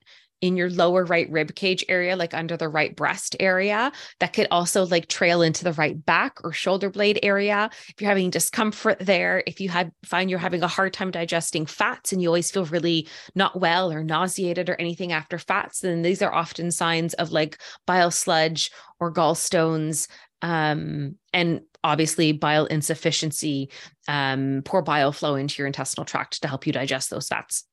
in 0.43 0.57
your 0.57 0.69
lower 0.69 1.05
right 1.05 1.31
rib 1.31 1.55
cage 1.55 1.85
area, 1.87 2.17
like 2.17 2.33
under 2.33 2.57
the 2.57 2.67
right 2.67 2.97
breast 2.97 3.33
area. 3.39 3.93
That 4.19 4.33
could 4.33 4.47
also 4.51 4.85
like 4.85 5.07
trail 5.07 5.41
into 5.41 5.63
the 5.63 5.71
right 5.71 6.05
back 6.05 6.43
or 6.43 6.51
shoulder 6.51 6.89
blade 6.89 7.17
area. 7.23 7.69
If 7.87 8.01
you're 8.01 8.09
having 8.09 8.29
discomfort 8.29 8.99
there, 8.99 9.41
if 9.47 9.61
you 9.61 9.69
have 9.69 9.89
find 10.03 10.29
you're 10.29 10.39
having 10.39 10.61
a 10.61 10.67
hard 10.67 10.91
time 10.91 11.11
digesting 11.11 11.65
fats 11.65 12.11
and 12.11 12.21
you 12.21 12.27
always 12.27 12.51
feel 12.51 12.65
really 12.65 13.07
not 13.35 13.61
well 13.61 13.89
or 13.89 14.03
nauseated 14.03 14.67
or 14.69 14.75
anything 14.75 15.13
after 15.13 15.39
fats, 15.39 15.79
then 15.79 16.01
these 16.01 16.21
are 16.21 16.33
often 16.33 16.71
signs 16.71 17.13
of 17.13 17.31
like 17.31 17.61
bile 17.87 18.11
sludge 18.11 18.69
or 18.99 19.13
gallstones. 19.13 20.09
Um, 20.41 21.15
and 21.31 21.61
obviously 21.85 22.33
bile 22.33 22.65
insufficiency, 22.65 23.69
um, 24.09 24.61
poor 24.65 24.81
bile 24.81 25.13
flow 25.13 25.35
into 25.35 25.61
your 25.61 25.67
intestinal 25.67 26.03
tract 26.03 26.41
to 26.41 26.49
help 26.49 26.67
you 26.67 26.73
digest 26.73 27.09
those 27.09 27.29
fats. 27.29 27.63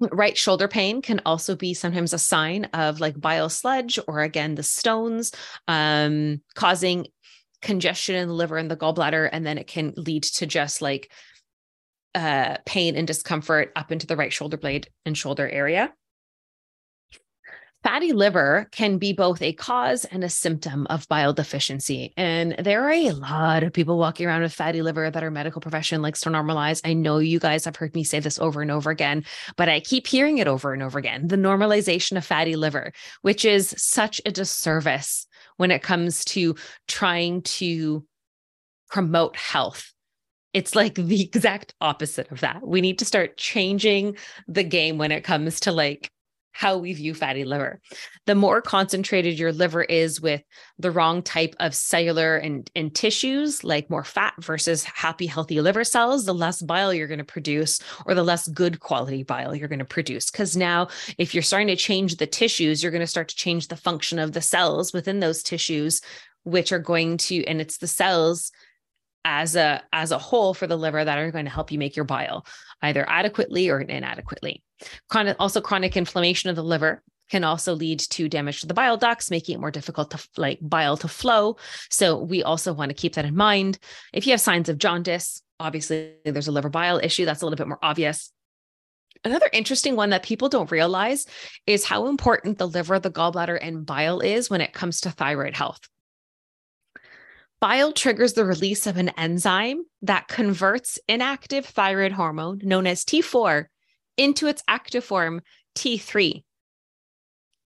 Right 0.00 0.38
shoulder 0.38 0.68
pain 0.68 1.02
can 1.02 1.20
also 1.26 1.56
be 1.56 1.74
sometimes 1.74 2.12
a 2.12 2.18
sign 2.18 2.66
of 2.66 3.00
like 3.00 3.20
bile 3.20 3.48
sludge 3.48 3.98
or 4.06 4.20
again 4.20 4.54
the 4.54 4.62
stones 4.62 5.32
um, 5.66 6.40
causing 6.54 7.08
congestion 7.62 8.14
in 8.14 8.28
the 8.28 8.34
liver 8.34 8.56
and 8.56 8.70
the 8.70 8.76
gallbladder. 8.76 9.28
And 9.32 9.44
then 9.44 9.58
it 9.58 9.66
can 9.66 9.92
lead 9.96 10.22
to 10.22 10.46
just 10.46 10.80
like 10.80 11.10
uh, 12.14 12.58
pain 12.64 12.96
and 12.96 13.06
discomfort 13.06 13.72
up 13.74 13.90
into 13.90 14.06
the 14.06 14.16
right 14.16 14.32
shoulder 14.32 14.56
blade 14.56 14.88
and 15.04 15.18
shoulder 15.18 15.48
area. 15.48 15.92
Fatty 17.90 18.12
liver 18.12 18.68
can 18.70 18.98
be 18.98 19.14
both 19.14 19.40
a 19.40 19.54
cause 19.54 20.04
and 20.04 20.22
a 20.22 20.28
symptom 20.28 20.86
of 20.90 21.08
bile 21.08 21.32
deficiency. 21.32 22.12
And 22.18 22.54
there 22.58 22.84
are 22.84 22.92
a 22.92 23.12
lot 23.12 23.62
of 23.62 23.72
people 23.72 23.96
walking 23.96 24.26
around 24.26 24.42
with 24.42 24.52
fatty 24.52 24.82
liver 24.82 25.10
that 25.10 25.22
our 25.22 25.30
medical 25.30 25.62
profession 25.62 26.02
likes 26.02 26.20
to 26.20 26.28
normalize. 26.28 26.82
I 26.84 26.92
know 26.92 27.16
you 27.16 27.38
guys 27.40 27.64
have 27.64 27.76
heard 27.76 27.94
me 27.94 28.04
say 28.04 28.20
this 28.20 28.38
over 28.38 28.60
and 28.60 28.70
over 28.70 28.90
again, 28.90 29.24
but 29.56 29.70
I 29.70 29.80
keep 29.80 30.06
hearing 30.06 30.36
it 30.36 30.46
over 30.46 30.74
and 30.74 30.82
over 30.82 30.98
again 30.98 31.28
the 31.28 31.36
normalization 31.36 32.18
of 32.18 32.26
fatty 32.26 32.56
liver, 32.56 32.92
which 33.22 33.46
is 33.46 33.74
such 33.78 34.20
a 34.26 34.32
disservice 34.32 35.26
when 35.56 35.70
it 35.70 35.80
comes 35.80 36.26
to 36.26 36.56
trying 36.88 37.40
to 37.40 38.04
promote 38.90 39.34
health 39.34 39.94
it's 40.54 40.74
like 40.74 40.94
the 40.94 41.22
exact 41.34 41.74
opposite 41.80 42.30
of 42.30 42.40
that. 42.40 42.66
We 42.66 42.80
need 42.80 42.98
to 42.98 43.04
start 43.04 43.36
changing 43.36 44.16
the 44.46 44.64
game 44.64 44.98
when 44.98 45.12
it 45.12 45.22
comes 45.22 45.60
to 45.60 45.72
like 45.72 46.10
how 46.58 46.76
we 46.76 46.92
view 46.92 47.14
fatty 47.14 47.44
liver. 47.44 47.80
The 48.26 48.34
more 48.34 48.60
concentrated 48.60 49.38
your 49.38 49.52
liver 49.52 49.84
is 49.84 50.20
with 50.20 50.42
the 50.76 50.90
wrong 50.90 51.22
type 51.22 51.54
of 51.60 51.72
cellular 51.72 52.36
and, 52.36 52.68
and 52.74 52.92
tissues, 52.92 53.62
like 53.62 53.88
more 53.88 54.02
fat 54.02 54.34
versus 54.40 54.82
happy, 54.82 55.26
healthy 55.26 55.60
liver 55.60 55.84
cells, 55.84 56.24
the 56.24 56.34
less 56.34 56.60
bile 56.60 56.92
you're 56.92 57.06
going 57.06 57.18
to 57.18 57.24
produce 57.24 57.78
or 58.06 58.14
the 58.16 58.24
less 58.24 58.48
good 58.48 58.80
quality 58.80 59.22
bile 59.22 59.54
you're 59.54 59.68
going 59.68 59.78
to 59.78 59.84
produce. 59.84 60.32
Because 60.32 60.56
now, 60.56 60.88
if 61.16 61.32
you're 61.32 61.44
starting 61.44 61.68
to 61.68 61.76
change 61.76 62.16
the 62.16 62.26
tissues, 62.26 62.82
you're 62.82 62.90
going 62.90 63.02
to 63.02 63.06
start 63.06 63.28
to 63.28 63.36
change 63.36 63.68
the 63.68 63.76
function 63.76 64.18
of 64.18 64.32
the 64.32 64.42
cells 64.42 64.92
within 64.92 65.20
those 65.20 65.44
tissues, 65.44 66.00
which 66.42 66.72
are 66.72 66.80
going 66.80 67.18
to, 67.18 67.44
and 67.44 67.60
it's 67.60 67.78
the 67.78 67.86
cells 67.86 68.50
as 69.28 69.56
a 69.56 69.82
as 69.92 70.10
a 70.10 70.18
whole 70.18 70.54
for 70.54 70.66
the 70.66 70.76
liver 70.76 71.04
that 71.04 71.18
are 71.18 71.30
going 71.30 71.44
to 71.44 71.50
help 71.50 71.70
you 71.70 71.78
make 71.78 71.94
your 71.94 72.06
bile 72.06 72.46
either 72.80 73.04
adequately 73.08 73.68
or 73.68 73.80
inadequately. 73.80 74.62
Also 75.38 75.60
chronic 75.60 75.96
inflammation 75.96 76.48
of 76.48 76.56
the 76.56 76.64
liver 76.64 77.02
can 77.30 77.44
also 77.44 77.74
lead 77.74 78.00
to 78.00 78.26
damage 78.26 78.62
to 78.62 78.66
the 78.66 78.72
bile 78.72 78.96
ducts 78.96 79.30
making 79.30 79.54
it 79.54 79.60
more 79.60 79.70
difficult 79.70 80.10
to 80.10 80.28
like 80.38 80.58
bile 80.62 80.96
to 80.96 81.08
flow. 81.08 81.58
So 81.90 82.16
we 82.16 82.42
also 82.42 82.72
want 82.72 82.88
to 82.88 82.94
keep 82.94 83.14
that 83.16 83.26
in 83.26 83.36
mind. 83.36 83.78
If 84.14 84.26
you 84.26 84.32
have 84.32 84.40
signs 84.40 84.70
of 84.70 84.78
jaundice 84.78 85.42
obviously 85.60 86.14
there's 86.24 86.48
a 86.48 86.52
liver 86.52 86.70
bile 86.70 86.98
issue. 86.98 87.26
That's 87.26 87.42
a 87.42 87.44
little 87.44 87.56
bit 87.56 87.68
more 87.68 87.80
obvious. 87.82 88.32
Another 89.24 89.50
interesting 89.52 89.94
one 89.94 90.10
that 90.10 90.22
people 90.22 90.48
don't 90.48 90.70
realize 90.70 91.26
is 91.66 91.84
how 91.84 92.06
important 92.06 92.56
the 92.56 92.68
liver, 92.68 92.98
the 92.98 93.10
gallbladder, 93.10 93.58
and 93.60 93.84
bile 93.84 94.20
is 94.20 94.48
when 94.48 94.60
it 94.60 94.72
comes 94.72 95.00
to 95.00 95.10
thyroid 95.10 95.56
health. 95.56 95.80
Bile 97.60 97.92
triggers 97.92 98.34
the 98.34 98.44
release 98.44 98.86
of 98.86 98.96
an 98.96 99.08
enzyme 99.10 99.82
that 100.02 100.28
converts 100.28 100.98
inactive 101.08 101.66
thyroid 101.66 102.12
hormone, 102.12 102.60
known 102.62 102.86
as 102.86 103.04
T4, 103.04 103.66
into 104.16 104.46
its 104.46 104.62
active 104.68 105.04
form, 105.04 105.40
T3. 105.74 106.44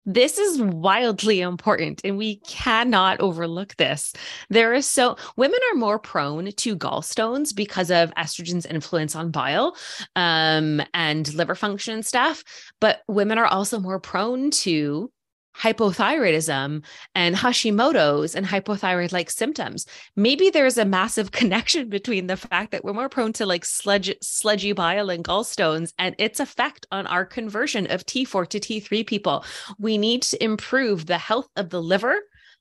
This 0.04 0.38
is 0.38 0.60
wildly 0.60 1.42
important, 1.42 2.00
and 2.04 2.16
we 2.16 2.36
cannot 2.40 3.20
overlook 3.20 3.76
this. 3.76 4.12
There 4.50 4.74
is 4.74 4.86
so 4.86 5.16
women 5.36 5.60
are 5.70 5.76
more 5.76 5.98
prone 5.98 6.50
to 6.50 6.76
gallstones 6.76 7.54
because 7.54 7.90
of 7.90 8.12
estrogen's 8.14 8.66
influence 8.66 9.14
on 9.14 9.30
bile 9.30 9.76
um, 10.16 10.82
and 10.92 11.32
liver 11.34 11.54
function 11.54 11.94
and 11.94 12.06
stuff, 12.06 12.42
but 12.80 13.02
women 13.06 13.38
are 13.38 13.46
also 13.46 13.78
more 13.78 14.00
prone 14.00 14.50
to 14.50 15.12
hypothyroidism 15.56 16.84
and 17.14 17.36
Hashimoto's 17.36 18.34
and 18.34 18.46
hypothyroid 18.46 19.12
like 19.12 19.30
symptoms. 19.30 19.86
Maybe 20.16 20.50
there's 20.50 20.78
a 20.78 20.84
massive 20.84 21.30
connection 21.32 21.88
between 21.88 22.26
the 22.26 22.36
fact 22.36 22.72
that 22.72 22.84
we're 22.84 22.92
more 22.92 23.08
prone 23.08 23.32
to 23.34 23.46
like 23.46 23.64
sludge, 23.64 24.14
sludgy 24.22 24.72
bile 24.72 25.10
and 25.10 25.24
gallstones 25.24 25.92
and 25.98 26.14
its 26.18 26.40
effect 26.40 26.86
on 26.90 27.06
our 27.06 27.24
conversion 27.24 27.90
of 27.90 28.06
T4 28.06 28.48
to 28.48 28.60
T3 28.60 29.06
people. 29.06 29.44
We 29.78 29.98
need 29.98 30.22
to 30.22 30.42
improve 30.42 31.06
the 31.06 31.18
health 31.18 31.48
of 31.56 31.70
the 31.70 31.82
liver, 31.82 32.18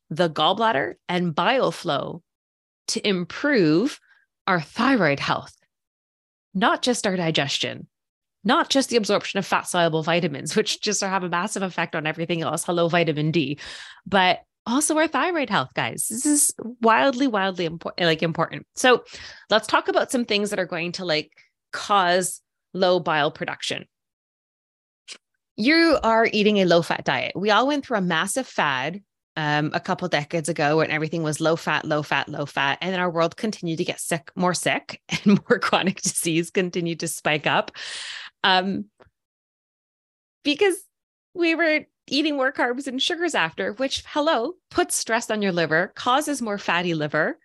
the 0.10 0.29
gallbladder, 0.29 0.95
and 1.07 1.33
bile 1.33 1.71
flow 1.71 2.21
to 2.89 3.07
improve 3.07 4.00
our 4.48 4.60
thyroid 4.60 5.19
health, 5.19 5.55
not 6.53 6.81
just 6.81 7.07
our 7.07 7.15
digestion 7.15 7.88
not 8.43 8.69
just 8.69 8.89
the 8.89 8.98
absorption 8.98 9.38
of 9.38 9.45
fat 9.45 9.67
soluble 9.67 10.03
vitamins, 10.03 10.55
which 10.55 10.81
just 10.81 11.01
have 11.01 11.24
a 11.24 11.29
massive 11.29 11.63
effect 11.63 11.95
on 11.95 12.07
everything 12.07 12.41
else. 12.41 12.63
Hello, 12.63 12.88
vitamin 12.88 13.31
D, 13.31 13.60
but 14.05 14.39
also 14.65 14.98
our 14.98 15.07
thyroid 15.07 15.50
health, 15.50 15.69
guys. 15.75 16.07
This 16.07 16.25
is 16.25 16.53
wildly, 16.81 17.27
wildly 17.27 17.65
important, 17.65 18.05
like 18.05 18.24
important. 18.24 18.65
So 18.75 19.03
let's 19.50 19.67
talk 19.67 19.88
about 19.88 20.12
some 20.12 20.25
things 20.25 20.50
that 20.50 20.60
are 20.60 20.65
going 20.65 20.93
to 20.93 21.05
like 21.05 21.31
cause 21.71 22.41
low 22.74 23.00
bile 23.00 23.31
production. 23.31 23.86
You 25.57 26.00
are 26.03 26.27
eating 26.31 26.57
a 26.57 26.65
low 26.65 26.81
fat 26.81 27.03
diet. 27.03 27.33
We 27.36 27.51
all 27.51 27.67
went 27.67 27.86
through 27.86 27.98
a 27.98 28.01
massive 28.01 28.48
fad 28.48 29.01
um, 29.38 29.71
a 29.74 29.79
couple 29.79 30.07
decades 30.07 30.50
ago 30.50 30.77
when 30.77 30.91
everything 30.91 31.24
was 31.24 31.39
low 31.39 31.55
fat, 31.55 31.86
low 31.86 32.03
fat, 32.03 32.29
low 32.29 32.45
fat. 32.45 32.77
And 32.81 32.93
then 32.93 33.00
our 33.00 33.10
world 33.10 33.38
continued 33.38 33.77
to 33.77 33.86
get 33.86 34.00
sick, 34.00 34.29
more 34.36 34.53
sick, 34.53 35.01
and 35.10 35.39
more 35.50 35.60
chronic 35.60 36.01
disease 36.01 36.50
continued 36.50 37.00
to 37.01 37.07
spike 37.07 37.48
up. 37.48 37.71
Um, 38.43 38.86
because 40.43 40.75
we 41.33 41.55
were 41.55 41.81
eating 42.07 42.36
more 42.36 42.51
carbs 42.51 42.88
and 42.88 43.01
sugars 43.01 43.36
after, 43.36 43.74
which, 43.74 44.03
hello, 44.07 44.53
puts 44.69 44.95
stress 44.95 45.29
on 45.29 45.41
your 45.41 45.51
liver, 45.51 45.91
causes 45.95 46.41
more 46.41 46.57
fatty 46.57 46.93
liver. 46.93 47.38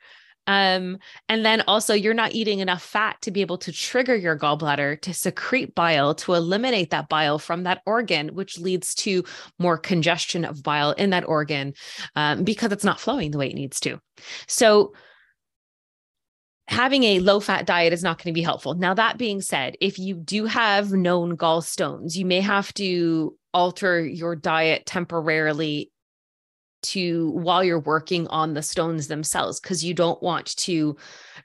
Um, 0.48 0.98
and 1.28 1.44
then 1.44 1.62
also, 1.66 1.92
you're 1.92 2.14
not 2.14 2.32
eating 2.32 2.60
enough 2.60 2.82
fat 2.82 3.20
to 3.22 3.32
be 3.32 3.40
able 3.40 3.58
to 3.58 3.72
trigger 3.72 4.14
your 4.14 4.38
gallbladder 4.38 5.00
to 5.02 5.12
secrete 5.12 5.74
bile 5.74 6.14
to 6.16 6.34
eliminate 6.34 6.90
that 6.90 7.08
bile 7.08 7.38
from 7.38 7.64
that 7.64 7.82
organ, 7.84 8.28
which 8.28 8.58
leads 8.58 8.94
to 8.96 9.24
more 9.58 9.76
congestion 9.76 10.44
of 10.44 10.62
bile 10.62 10.92
in 10.92 11.10
that 11.10 11.26
organ 11.26 11.74
um, 12.14 12.44
because 12.44 12.70
it's 12.70 12.84
not 12.84 13.00
flowing 13.00 13.32
the 13.32 13.38
way 13.38 13.48
it 13.48 13.56
needs 13.56 13.80
to. 13.80 14.00
So, 14.46 14.94
having 16.68 17.04
a 17.04 17.20
low 17.20 17.40
fat 17.40 17.66
diet 17.66 17.92
is 17.92 18.02
not 18.02 18.18
going 18.18 18.32
to 18.32 18.38
be 18.38 18.42
helpful. 18.42 18.74
Now, 18.74 18.94
that 18.94 19.18
being 19.18 19.40
said, 19.40 19.76
if 19.80 19.98
you 19.98 20.16
do 20.16 20.46
have 20.46 20.92
known 20.92 21.36
gallstones, 21.36 22.16
you 22.16 22.24
may 22.24 22.40
have 22.40 22.72
to 22.74 23.36
alter 23.54 24.04
your 24.04 24.36
diet 24.36 24.84
temporarily 24.86 25.90
to 26.86 27.30
while 27.30 27.62
you're 27.62 27.78
working 27.78 28.26
on 28.28 28.54
the 28.54 28.62
stones 28.62 29.08
themselves 29.08 29.60
because 29.60 29.84
you 29.84 29.94
don't 29.94 30.22
want 30.22 30.56
to 30.56 30.96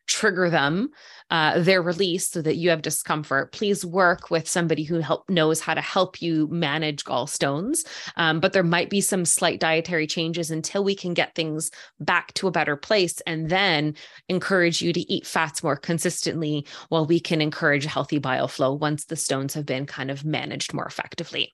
trigger 0.08 0.50
them 0.50 0.90
uh, 1.30 1.60
their 1.60 1.82
release 1.82 2.30
so 2.30 2.42
that 2.42 2.58
you 2.58 2.70
have 2.70 2.82
discomfort. 2.82 3.54
Please 3.54 3.86
work 3.86 4.30
with 4.30 4.48
somebody 4.50 4.84
who 4.84 5.00
help 5.00 5.30
knows 5.30 5.62
how 5.62 5.74
to 5.74 5.82
help 5.82 6.22
you 6.22 6.48
manage 6.48 7.04
gallstones 7.04 7.80
um, 8.18 8.40
but 8.40 8.54
there 8.54 8.64
might 8.64 8.90
be 8.90 9.02
some 9.02 9.26
slight 9.26 9.60
dietary 9.60 10.08
changes 10.08 10.52
until 10.52 10.84
we 10.84 10.96
can 10.96 11.14
get 11.14 11.36
things 11.36 11.72
back 12.00 12.34
to 12.34 12.48
a 12.48 12.52
better 12.52 12.76
place 12.76 13.22
and 13.22 13.50
then 13.50 13.96
encourage 14.30 14.82
you 14.82 14.94
to 14.94 15.12
eat 15.12 15.26
fats 15.26 15.64
more 15.64 15.76
consistently 15.76 16.66
while 16.90 17.06
we 17.06 17.20
can 17.20 17.42
encourage 17.42 17.86
healthy 17.86 18.20
bile 18.20 18.48
flow 18.48 18.74
once 18.74 19.06
the 19.06 19.16
stones 19.16 19.54
have 19.54 19.66
been 19.66 19.86
kind 19.86 20.12
of 20.12 20.26
managed 20.26 20.74
more 20.74 20.86
effectively 20.86 21.54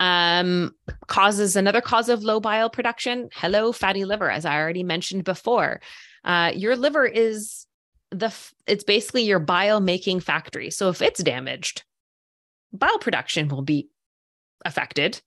um, 0.00 0.74
causes 1.06 1.54
another 1.54 1.82
cause 1.82 2.08
of 2.08 2.24
low 2.24 2.40
bile 2.40 2.70
production. 2.70 3.28
Hello, 3.34 3.70
fatty 3.70 4.04
liver, 4.04 4.30
as 4.30 4.44
I 4.46 4.56
already 4.56 4.82
mentioned 4.82 5.24
before. 5.24 5.80
Uh, 6.24 6.52
your 6.54 6.74
liver 6.74 7.04
is 7.06 7.66
the 8.10 8.34
it's 8.66 8.82
basically 8.82 9.22
your 9.22 9.38
bile 9.38 9.80
making 9.80 10.20
factory. 10.20 10.70
So 10.70 10.88
if 10.88 11.00
it's 11.02 11.22
damaged, 11.22 11.84
bile 12.72 12.98
production 12.98 13.48
will 13.48 13.62
be 13.62 13.90
affected. 14.64 15.20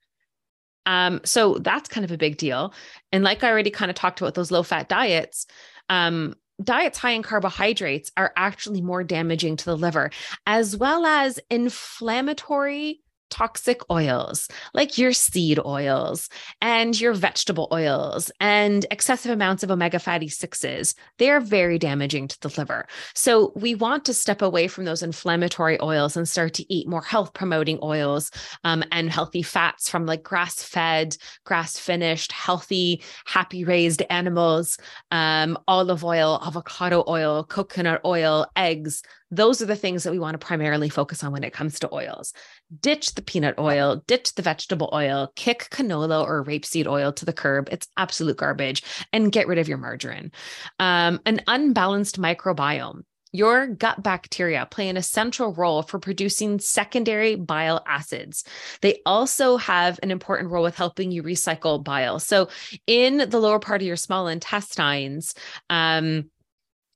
Um, 0.86 1.22
so 1.24 1.60
that's 1.60 1.88
kind 1.88 2.03
of 2.03 2.12
a 2.12 2.18
big 2.18 2.38
deal. 2.38 2.74
And 3.12 3.24
like 3.24 3.44
I 3.44 3.50
already 3.50 3.70
kind 3.70 3.89
of 3.89 3.96
talked 3.96 4.20
about 4.20 4.33
those 4.33 4.51
low 4.51 4.64
fat 4.64 4.90
diets, 4.90 5.46
um, 5.88 6.36
diets 6.62 6.98
high 6.98 7.12
in 7.12 7.24
carbohydrates 7.24 8.12
are 8.18 8.33
actually 8.36 8.81
more 8.81 9.03
damaging 9.03 9.55
to 9.57 9.66
the 9.66 9.77
liver, 9.77 10.12
as 10.46 10.75
well 10.75 11.05
as 11.05 11.40
inflammatory 11.50 13.03
toxic 13.29 13.81
oils 13.90 14.48
like 14.74 14.98
your 14.98 15.12
seed 15.12 15.59
oils 15.66 16.29
and 16.62 17.00
your 17.00 17.14
vegetable 17.14 17.68
oils 17.72 18.31
and 18.40 18.86
excessive 18.92 19.31
amounts 19.31 19.64
of 19.64 19.72
omega 19.72 20.00
fatty 20.00 20.27
sixes. 20.27 20.96
They 21.18 21.29
are 21.29 21.40
very 21.40 21.79
damaging 21.79 22.27
to 22.27 22.40
the 22.42 22.53
liver. 22.57 22.88
So 23.16 23.51
we 23.55 23.75
want 23.75 24.05
to 24.05 24.14
step 24.14 24.42
away 24.42 24.68
from 24.68 24.86
those 24.86 25.03
inflammatory 25.03 25.81
oils 25.81 26.16
and 26.16 26.27
start 26.27 26.53
to 26.55 26.74
eat 26.74 26.88
more 26.88 27.01
health 27.01 27.33
promoting 27.33 27.79
oils 27.81 28.31
um, 28.64 28.83
and 28.92 29.09
healthy 29.09 29.42
fats 29.42 29.90
from 29.90 30.05
like 30.05 30.24
grass 30.24 30.64
fed, 30.64 31.18
grass 31.44 31.77
finished, 31.77 32.31
healthy, 32.31 33.01
happy 33.25 33.64
raised 33.64 34.03
animals, 34.09 34.77
um, 35.12 35.57
olive 35.68 36.03
oil, 36.03 36.40
avocado 36.46 37.03
oil, 37.07 37.44
coconut 37.44 38.01
oil, 38.05 38.46
eggs, 38.55 39.01
those 39.35 39.61
are 39.61 39.65
the 39.65 39.75
things 39.75 40.03
that 40.03 40.11
we 40.11 40.19
want 40.19 40.39
to 40.39 40.46
primarily 40.46 40.89
focus 40.89 41.24
on 41.24 41.31
when 41.31 41.43
it 41.43 41.53
comes 41.53 41.79
to 41.79 41.93
oils. 41.93 42.33
Ditch 42.79 43.15
the 43.15 43.22
peanut 43.22 43.55
oil, 43.57 44.03
ditch 44.07 44.35
the 44.35 44.41
vegetable 44.41 44.89
oil, 44.93 45.31
kick 45.35 45.67
canola 45.72 46.24
or 46.24 46.43
rapeseed 46.43 46.87
oil 46.87 47.11
to 47.13 47.25
the 47.25 47.33
curb. 47.33 47.69
It's 47.72 47.87
absolute 47.98 48.37
garbage 48.37 48.83
and 49.11 49.31
get 49.31 49.48
rid 49.48 49.57
of 49.57 49.67
your 49.67 49.77
margarine. 49.77 50.31
Um, 50.79 51.19
an 51.25 51.41
unbalanced 51.48 52.19
microbiome. 52.19 53.01
Your 53.35 53.65
gut 53.65 54.03
bacteria 54.03 54.67
play 54.69 54.89
an 54.89 54.98
essential 54.98 55.55
role 55.55 55.81
for 55.81 55.98
producing 55.98 56.59
secondary 56.59 57.35
bile 57.35 57.83
acids. 57.87 58.43
They 58.81 59.01
also 59.07 59.57
have 59.57 60.00
an 60.03 60.11
important 60.11 60.51
role 60.51 60.61
with 60.61 60.75
helping 60.75 61.11
you 61.11 61.24
recycle 61.24 61.83
bile. 61.83 62.19
So, 62.19 62.50
in 62.85 63.27
the 63.27 63.39
lower 63.39 63.57
part 63.57 63.81
of 63.81 63.87
your 63.87 63.96
small 63.96 64.27
intestines, 64.27 65.33
um, 65.72 66.29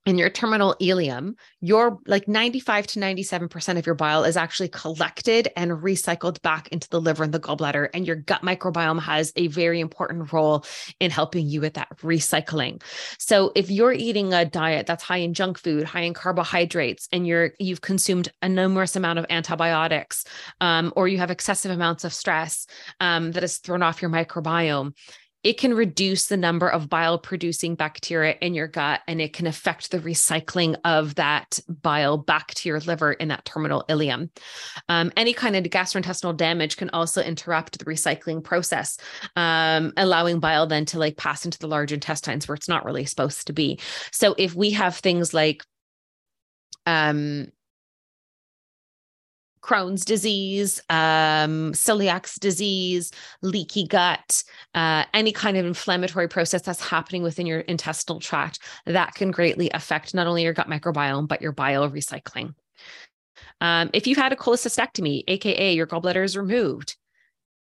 in 0.07 0.17
your 0.17 0.29
terminal 0.29 0.73
ileum, 0.81 1.33
your 1.59 1.99
like 2.07 2.29
95 2.29 2.87
to 2.87 2.99
97% 2.99 3.77
of 3.77 3.85
your 3.85 3.93
bile 3.93 4.23
is 4.23 4.37
actually 4.37 4.69
collected 4.69 5.49
and 5.57 5.71
recycled 5.71 6.41
back 6.41 6.69
into 6.69 6.87
the 6.87 7.01
liver 7.01 7.25
and 7.25 7.33
the 7.33 7.41
gallbladder. 7.41 7.89
And 7.93 8.07
your 8.07 8.15
gut 8.15 8.41
microbiome 8.41 9.01
has 9.01 9.33
a 9.35 9.47
very 9.47 9.81
important 9.81 10.31
role 10.31 10.63
in 11.01 11.11
helping 11.11 11.45
you 11.45 11.59
with 11.59 11.73
that 11.73 11.89
recycling. 11.97 12.81
So 13.19 13.51
if 13.53 13.69
you're 13.69 13.91
eating 13.91 14.33
a 14.33 14.45
diet 14.45 14.87
that's 14.87 15.03
high 15.03 15.17
in 15.17 15.33
junk 15.33 15.59
food, 15.59 15.83
high 15.83 16.03
in 16.03 16.13
carbohydrates, 16.13 17.09
and 17.11 17.27
you're 17.27 17.51
you've 17.59 17.81
consumed 17.81 18.31
a 18.41 18.47
numerous 18.47 18.95
amount 18.95 19.19
of 19.19 19.25
antibiotics, 19.29 20.23
um, 20.61 20.93
or 20.95 21.09
you 21.09 21.17
have 21.17 21.31
excessive 21.31 21.71
amounts 21.71 22.05
of 22.05 22.13
stress 22.13 22.65
um, 23.01 23.33
that 23.33 23.43
has 23.43 23.57
thrown 23.57 23.83
off 23.83 24.01
your 24.01 24.09
microbiome, 24.09 24.93
it 25.47 25.57
can 25.57 25.73
reduce 25.73 26.25
the 26.25 26.35
number 26.35 26.67
of 26.67 26.89
bile 26.89 27.17
producing 27.17 27.73
bacteria 27.73 28.35
in 28.41 28.53
your 28.53 28.67
gut 28.67 28.99
and 29.07 29.21
it 29.21 29.31
can 29.31 29.47
affect 29.47 29.91
the 29.91 29.99
recycling 29.99 30.75
of 30.83 31.15
that 31.15 31.57
bile 31.69 32.17
back 32.17 32.53
to 32.53 32.67
your 32.67 32.81
liver 32.81 33.13
in 33.13 33.29
that 33.29 33.45
terminal 33.45 33.85
ileum. 33.87 34.29
Um, 34.89 35.09
any 35.15 35.31
kind 35.31 35.55
of 35.55 35.63
gastrointestinal 35.63 36.35
damage 36.35 36.75
can 36.75 36.89
also 36.89 37.23
interrupt 37.23 37.79
the 37.79 37.85
recycling 37.85 38.43
process, 38.43 38.97
um, 39.37 39.93
allowing 39.95 40.41
bile 40.41 40.67
then 40.67 40.83
to 40.87 40.99
like 40.99 41.15
pass 41.15 41.45
into 41.45 41.59
the 41.59 41.67
large 41.69 41.93
intestines 41.93 42.45
where 42.45 42.55
it's 42.55 42.67
not 42.67 42.83
really 42.83 43.05
supposed 43.05 43.47
to 43.47 43.53
be. 43.53 43.79
So 44.11 44.35
if 44.37 44.53
we 44.53 44.71
have 44.71 44.97
things 44.97 45.33
like 45.33 45.63
um, 46.85 47.47
Crohn's 49.67 50.05
disease, 50.05 50.79
um, 50.89 51.73
celiac 51.73 52.39
disease, 52.39 53.11
leaky 53.41 53.85
gut, 53.85 54.43
uh, 54.73 55.03
any 55.13 55.31
kind 55.31 55.57
of 55.57 55.65
inflammatory 55.65 56.29
process 56.29 56.61
that's 56.61 56.81
happening 56.81 57.21
within 57.21 57.45
your 57.45 57.59
intestinal 57.61 58.19
tract 58.19 58.59
that 58.85 59.13
can 59.15 59.31
greatly 59.31 59.69
affect 59.71 60.13
not 60.13 60.25
only 60.25 60.43
your 60.43 60.53
gut 60.53 60.69
microbiome, 60.69 61.27
but 61.27 61.41
your 61.41 61.51
bile 61.51 61.89
recycling. 61.89 62.53
Um, 63.59 63.89
if 63.93 64.07
you've 64.07 64.17
had 64.17 64.31
a 64.31 64.37
cholecystectomy, 64.37 65.23
AKA 65.27 65.73
your 65.73 65.87
gallbladder 65.87 66.23
is 66.23 66.37
removed, 66.37 66.95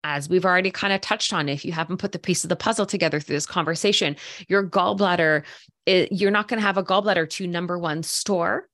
as 0.04 0.30
we've 0.30 0.46
already 0.46 0.70
kind 0.70 0.94
of 0.94 1.02
touched 1.02 1.34
on, 1.34 1.50
if 1.50 1.66
you 1.66 1.72
haven't 1.72 1.98
put 1.98 2.12
the 2.12 2.20
piece 2.20 2.44
of 2.44 2.50
the 2.50 2.56
puzzle 2.56 2.86
together 2.86 3.20
through 3.20 3.36
this 3.36 3.48
conversation, 3.48 4.16
your 4.48 4.64
gallbladder, 4.64 5.44
you're 5.88 6.32
not 6.32 6.48
going 6.48 6.60
to 6.60 6.66
have 6.66 6.78
a 6.78 6.84
gallbladder 6.84 7.28
to 7.32 7.48
number 7.48 7.80
one, 7.80 8.04
store 8.04 8.70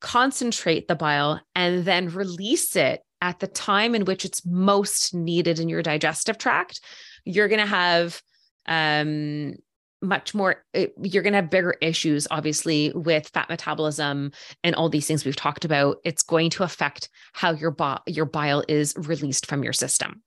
concentrate 0.00 0.88
the 0.88 0.94
bile 0.94 1.40
and 1.54 1.84
then 1.84 2.08
release 2.08 2.76
it 2.76 3.00
at 3.20 3.40
the 3.40 3.46
time 3.46 3.94
in 3.94 4.04
which 4.04 4.24
it's 4.24 4.44
most 4.44 5.14
needed 5.14 5.58
in 5.58 5.68
your 5.68 5.82
digestive 5.82 6.38
tract, 6.38 6.80
you're 7.24 7.48
going 7.48 7.60
to 7.60 7.66
have 7.66 8.20
um, 8.66 9.54
much 10.02 10.34
more, 10.34 10.64
eh, 10.74 10.88
you're 11.02 11.22
going 11.22 11.32
to 11.32 11.40
have 11.40 11.50
bigger 11.50 11.74
issues, 11.80 12.28
obviously, 12.30 12.92
with 12.94 13.28
fat 13.28 13.48
metabolism 13.48 14.32
and 14.62 14.74
all 14.74 14.88
these 14.88 15.06
things 15.06 15.24
we've 15.24 15.36
talked 15.36 15.64
about. 15.64 15.96
It's 16.04 16.22
going 16.22 16.50
to 16.50 16.62
affect 16.62 17.08
how 17.32 17.52
your, 17.52 17.70
bo- 17.70 17.98
your 18.06 18.26
bile 18.26 18.64
is 18.68 18.94
released 18.96 19.46
from 19.46 19.64
your 19.64 19.72
system. 19.72 20.22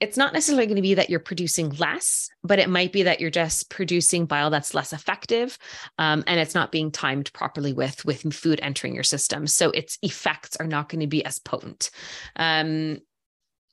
It's 0.00 0.16
not 0.16 0.32
necessarily 0.32 0.66
going 0.66 0.76
to 0.76 0.82
be 0.82 0.94
that 0.94 1.10
you're 1.10 1.18
producing 1.18 1.70
less, 1.70 2.30
but 2.44 2.58
it 2.58 2.70
might 2.70 2.92
be 2.92 3.02
that 3.02 3.20
you're 3.20 3.30
just 3.30 3.68
producing 3.68 4.26
bile 4.26 4.50
that's 4.50 4.74
less 4.74 4.92
effective, 4.92 5.58
um, 5.98 6.22
and 6.26 6.38
it's 6.38 6.54
not 6.54 6.70
being 6.72 6.90
timed 6.90 7.32
properly 7.32 7.72
with 7.72 8.04
with 8.04 8.32
food 8.32 8.60
entering 8.62 8.94
your 8.94 9.04
system. 9.04 9.46
So 9.46 9.70
its 9.70 9.98
effects 10.02 10.56
are 10.56 10.66
not 10.66 10.88
going 10.88 11.00
to 11.00 11.06
be 11.06 11.24
as 11.24 11.38
potent. 11.38 11.90
Um, 12.36 12.98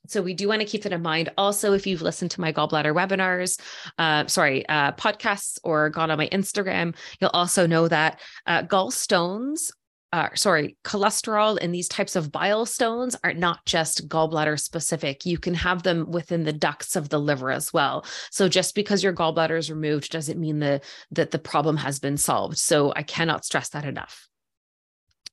so 0.07 0.21
we 0.21 0.33
do 0.33 0.47
want 0.47 0.61
to 0.61 0.67
keep 0.67 0.83
that 0.83 0.93
in 0.93 1.01
mind. 1.01 1.31
Also, 1.37 1.73
if 1.73 1.87
you've 1.87 2.01
listened 2.01 2.31
to 2.31 2.41
my 2.41 2.53
gallbladder 2.53 2.93
webinars, 2.93 3.59
uh, 3.97 4.27
sorry, 4.27 4.67
uh, 4.69 4.91
podcasts, 4.93 5.57
or 5.63 5.89
gone 5.89 6.11
on 6.11 6.17
my 6.17 6.29
Instagram, 6.29 6.95
you'll 7.19 7.31
also 7.31 7.65
know 7.65 7.87
that 7.87 8.19
uh, 8.45 8.63
gallstones 8.63 9.71
uh, 10.13 10.29
sorry, 10.35 10.77
cholesterol 10.83 11.57
and 11.61 11.73
these 11.73 11.89
types 11.89 12.15
of 12.15 12.31
bile 12.31 12.65
stones 12.65 13.15
are 13.23 13.33
not 13.33 13.65
just 13.65 14.07
gallbladder 14.07 14.59
specific. 14.59 15.25
You 15.25 15.37
can 15.37 15.53
have 15.53 15.83
them 15.83 16.09
within 16.09 16.43
the 16.43 16.53
ducts 16.53 16.95
of 16.95 17.09
the 17.09 17.19
liver 17.19 17.51
as 17.51 17.73
well. 17.73 18.05
So 18.31 18.47
just 18.47 18.75
because 18.75 19.03
your 19.03 19.13
gallbladder 19.13 19.57
is 19.57 19.69
removed 19.69 20.11
doesn't 20.11 20.39
mean 20.39 20.59
the, 20.59 20.81
that 21.11 21.31
the 21.31 21.39
problem 21.39 21.77
has 21.77 21.99
been 21.99 22.17
solved. 22.17 22.57
So 22.57 22.93
I 22.95 23.03
cannot 23.03 23.43
stress 23.43 23.69
that 23.69 23.83
enough. 23.83 24.27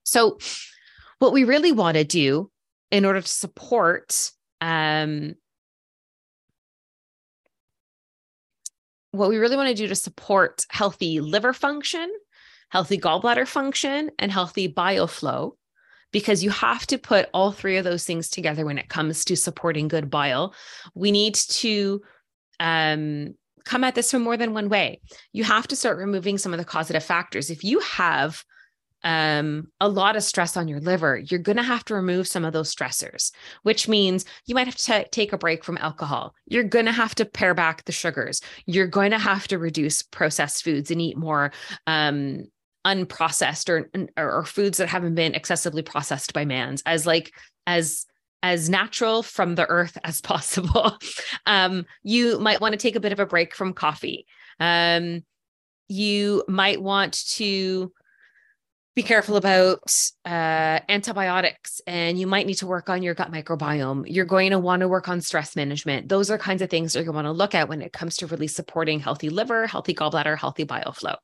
So 0.02 0.38
what 1.20 1.32
we 1.32 1.44
really 1.44 1.72
want 1.72 1.96
to 1.96 2.04
do 2.04 2.50
in 2.90 3.04
order 3.04 3.20
to 3.20 3.28
support 3.28 4.32
um, 4.60 5.34
what 9.12 9.28
we 9.28 9.36
really 9.36 9.56
want 9.56 9.68
to 9.68 9.74
do 9.74 9.86
to 9.86 9.94
support 9.94 10.66
healthy 10.70 11.20
liver 11.20 11.52
function 11.52 12.10
healthy 12.72 12.98
gallbladder 12.98 13.46
function, 13.46 14.10
and 14.18 14.32
healthy 14.32 14.66
bile 14.66 15.06
flow, 15.06 15.56
because 16.10 16.42
you 16.42 16.48
have 16.48 16.86
to 16.86 16.96
put 16.96 17.28
all 17.34 17.52
three 17.52 17.76
of 17.76 17.84
those 17.84 18.04
things 18.04 18.30
together 18.30 18.64
when 18.64 18.78
it 18.78 18.88
comes 18.88 19.26
to 19.26 19.36
supporting 19.36 19.88
good 19.88 20.08
bile. 20.10 20.54
We 20.94 21.12
need 21.12 21.34
to 21.34 22.00
um, 22.60 23.34
come 23.64 23.84
at 23.84 23.94
this 23.94 24.10
from 24.10 24.22
more 24.22 24.38
than 24.38 24.54
one 24.54 24.70
way. 24.70 25.02
You 25.32 25.44
have 25.44 25.68
to 25.68 25.76
start 25.76 25.98
removing 25.98 26.38
some 26.38 26.54
of 26.54 26.58
the 26.58 26.64
causative 26.64 27.04
factors. 27.04 27.50
If 27.50 27.62
you 27.62 27.78
have 27.80 28.42
um, 29.04 29.66
a 29.80 29.88
lot 29.88 30.16
of 30.16 30.22
stress 30.22 30.56
on 30.56 30.68
your 30.68 30.80
liver, 30.80 31.18
you're 31.18 31.40
going 31.40 31.56
to 31.56 31.62
have 31.62 31.84
to 31.86 31.94
remove 31.94 32.26
some 32.28 32.44
of 32.44 32.52
those 32.52 32.74
stressors, 32.74 33.32
which 33.64 33.88
means 33.88 34.24
you 34.46 34.54
might 34.54 34.66
have 34.66 34.76
to 34.76 35.08
take 35.10 35.32
a 35.32 35.38
break 35.38 35.64
from 35.64 35.76
alcohol. 35.78 36.34
You're 36.46 36.62
going 36.64 36.86
to 36.86 36.92
have 36.92 37.14
to 37.16 37.24
pare 37.24 37.52
back 37.52 37.84
the 37.84 37.92
sugars. 37.92 38.40
You're 38.64 38.86
going 38.86 39.10
to 39.10 39.18
have 39.18 39.48
to 39.48 39.58
reduce 39.58 40.02
processed 40.02 40.62
foods 40.64 40.90
and 40.90 41.00
eat 41.00 41.16
more 41.16 41.52
um, 41.86 42.44
unprocessed 42.84 43.68
or, 43.68 43.88
or 44.16 44.44
foods 44.44 44.78
that 44.78 44.88
haven't 44.88 45.14
been 45.14 45.34
excessively 45.34 45.82
processed 45.82 46.32
by 46.32 46.44
man's 46.44 46.82
as 46.84 47.06
like 47.06 47.32
as 47.66 48.06
as 48.42 48.68
natural 48.68 49.22
from 49.22 49.54
the 49.54 49.68
earth 49.68 49.96
as 50.04 50.20
possible. 50.32 50.98
um, 51.46 51.86
you 52.02 52.38
might 52.38 52.60
want 52.60 52.72
to 52.72 52.78
take 52.78 52.96
a 52.96 53.00
bit 53.00 53.12
of 53.12 53.20
a 53.20 53.26
break 53.26 53.54
from 53.54 53.72
coffee. 53.72 54.26
Um, 54.58 55.24
you 55.88 56.44
might 56.48 56.82
want 56.82 57.24
to 57.30 57.92
be 58.94 59.02
careful 59.02 59.36
about 59.36 60.10
uh, 60.26 60.80
antibiotics 60.88 61.80
and 61.86 62.18
you 62.18 62.26
might 62.26 62.46
need 62.46 62.56
to 62.56 62.66
work 62.66 62.90
on 62.90 63.02
your 63.02 63.14
gut 63.14 63.32
microbiome. 63.32 64.04
You're 64.06 64.26
going 64.26 64.50
to 64.50 64.58
want 64.58 64.80
to 64.80 64.88
work 64.88 65.08
on 65.08 65.20
stress 65.22 65.56
management. 65.56 66.08
Those 66.08 66.30
are 66.30 66.36
kinds 66.36 66.60
of 66.60 66.68
things 66.68 66.94
going 66.94 67.06
to 67.06 67.12
want 67.12 67.26
to 67.26 67.32
look 67.32 67.54
at 67.54 67.68
when 67.68 67.80
it 67.80 67.92
comes 67.92 68.16
to 68.18 68.26
really 68.26 68.48
supporting 68.48 69.00
healthy 69.00 69.30
liver, 69.30 69.66
healthy 69.66 69.94
gallbladder, 69.94 70.36
healthy 70.36 70.64
bile 70.64 70.92
flow. 70.92 71.14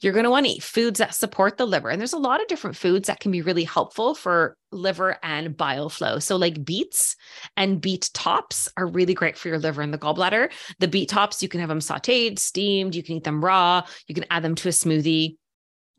You're 0.00 0.12
going 0.12 0.24
to 0.24 0.30
want 0.30 0.46
to 0.46 0.52
eat 0.52 0.62
foods 0.62 0.98
that 0.98 1.14
support 1.14 1.56
the 1.56 1.66
liver. 1.66 1.88
And 1.88 2.00
there's 2.00 2.12
a 2.12 2.18
lot 2.18 2.40
of 2.40 2.48
different 2.48 2.76
foods 2.76 3.06
that 3.06 3.20
can 3.20 3.30
be 3.30 3.42
really 3.42 3.64
helpful 3.64 4.14
for 4.14 4.56
liver 4.70 5.18
and 5.22 5.56
bile 5.56 5.88
flow. 5.88 6.18
So, 6.18 6.36
like 6.36 6.64
beets 6.64 7.16
and 7.56 7.80
beet 7.80 8.10
tops 8.14 8.68
are 8.76 8.86
really 8.86 9.14
great 9.14 9.36
for 9.36 9.48
your 9.48 9.58
liver 9.58 9.82
and 9.82 9.92
the 9.92 9.98
gallbladder. 9.98 10.50
The 10.78 10.88
beet 10.88 11.08
tops, 11.08 11.42
you 11.42 11.48
can 11.48 11.60
have 11.60 11.68
them 11.68 11.80
sauteed, 11.80 12.38
steamed, 12.38 12.94
you 12.94 13.02
can 13.02 13.16
eat 13.16 13.24
them 13.24 13.44
raw, 13.44 13.82
you 14.06 14.14
can 14.14 14.26
add 14.30 14.42
them 14.42 14.54
to 14.56 14.68
a 14.68 14.72
smoothie. 14.72 15.36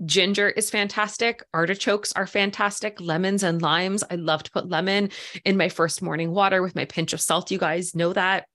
Ginger 0.05 0.49
is 0.49 0.69
fantastic. 0.69 1.43
Artichokes 1.53 2.11
are 2.13 2.27
fantastic. 2.27 2.99
Lemons 2.99 3.43
and 3.43 3.61
limes. 3.61 4.03
I 4.09 4.15
love 4.15 4.43
to 4.43 4.51
put 4.51 4.67
lemon 4.67 5.11
in 5.45 5.55
my 5.55 5.69
first 5.69 6.01
morning 6.01 6.31
water 6.31 6.61
with 6.61 6.75
my 6.75 6.85
pinch 6.85 7.13
of 7.13 7.21
salt. 7.21 7.51
You 7.51 7.59
guys 7.59 7.95
know 7.95 8.11
that. 8.13 8.45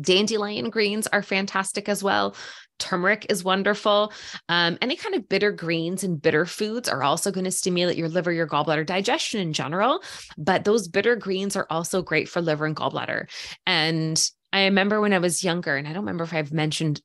Dandelion 0.00 0.70
greens 0.70 1.06
are 1.06 1.22
fantastic 1.22 1.88
as 1.88 2.02
well. 2.02 2.36
Turmeric 2.78 3.26
is 3.30 3.42
wonderful. 3.42 4.12
Um, 4.48 4.76
any 4.82 4.96
kind 4.96 5.14
of 5.14 5.28
bitter 5.28 5.50
greens 5.50 6.04
and 6.04 6.20
bitter 6.20 6.44
foods 6.44 6.88
are 6.88 7.02
also 7.02 7.30
going 7.30 7.44
to 7.44 7.50
stimulate 7.50 7.96
your 7.96 8.08
liver, 8.08 8.32
your 8.32 8.46
gallbladder, 8.46 8.84
digestion 8.84 9.40
in 9.40 9.52
general. 9.52 10.02
But 10.36 10.64
those 10.64 10.88
bitter 10.88 11.16
greens 11.16 11.56
are 11.56 11.66
also 11.70 12.02
great 12.02 12.28
for 12.28 12.42
liver 12.42 12.66
and 12.66 12.76
gallbladder. 12.76 13.30
And 13.66 14.30
I 14.52 14.64
remember 14.64 15.00
when 15.00 15.12
I 15.12 15.18
was 15.18 15.42
younger, 15.42 15.76
and 15.76 15.88
I 15.88 15.92
don't 15.92 16.02
remember 16.02 16.24
if 16.24 16.34
I've 16.34 16.52
mentioned 16.52 17.00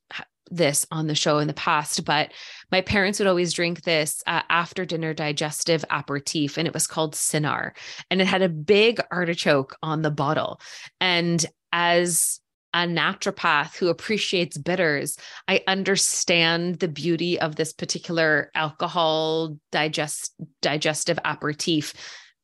this 0.50 0.86
on 0.90 1.06
the 1.06 1.14
show 1.14 1.38
in 1.38 1.48
the 1.48 1.54
past, 1.54 2.04
but 2.04 2.30
my 2.70 2.82
parents 2.82 3.18
would 3.18 3.28
always 3.28 3.54
drink 3.54 3.82
this 3.82 4.22
uh, 4.26 4.42
after 4.50 4.84
dinner 4.84 5.14
digestive 5.14 5.84
aperitif, 5.90 6.58
and 6.58 6.68
it 6.68 6.74
was 6.74 6.86
called 6.86 7.14
Cynar. 7.14 7.72
And 8.10 8.20
it 8.20 8.26
had 8.26 8.42
a 8.42 8.48
big 8.50 9.00
artichoke 9.10 9.74
on 9.82 10.02
the 10.02 10.10
bottle. 10.10 10.60
And 11.00 11.44
as 11.72 12.40
a 12.74 12.86
naturopath 12.86 13.76
who 13.76 13.88
appreciates 13.88 14.58
bitters, 14.58 15.16
I 15.48 15.62
understand 15.66 16.78
the 16.78 16.88
beauty 16.88 17.38
of 17.38 17.56
this 17.56 17.72
particular 17.72 18.50
alcohol 18.54 19.56
digest 19.70 20.34
digestive 20.60 21.18
aperitif 21.24 21.94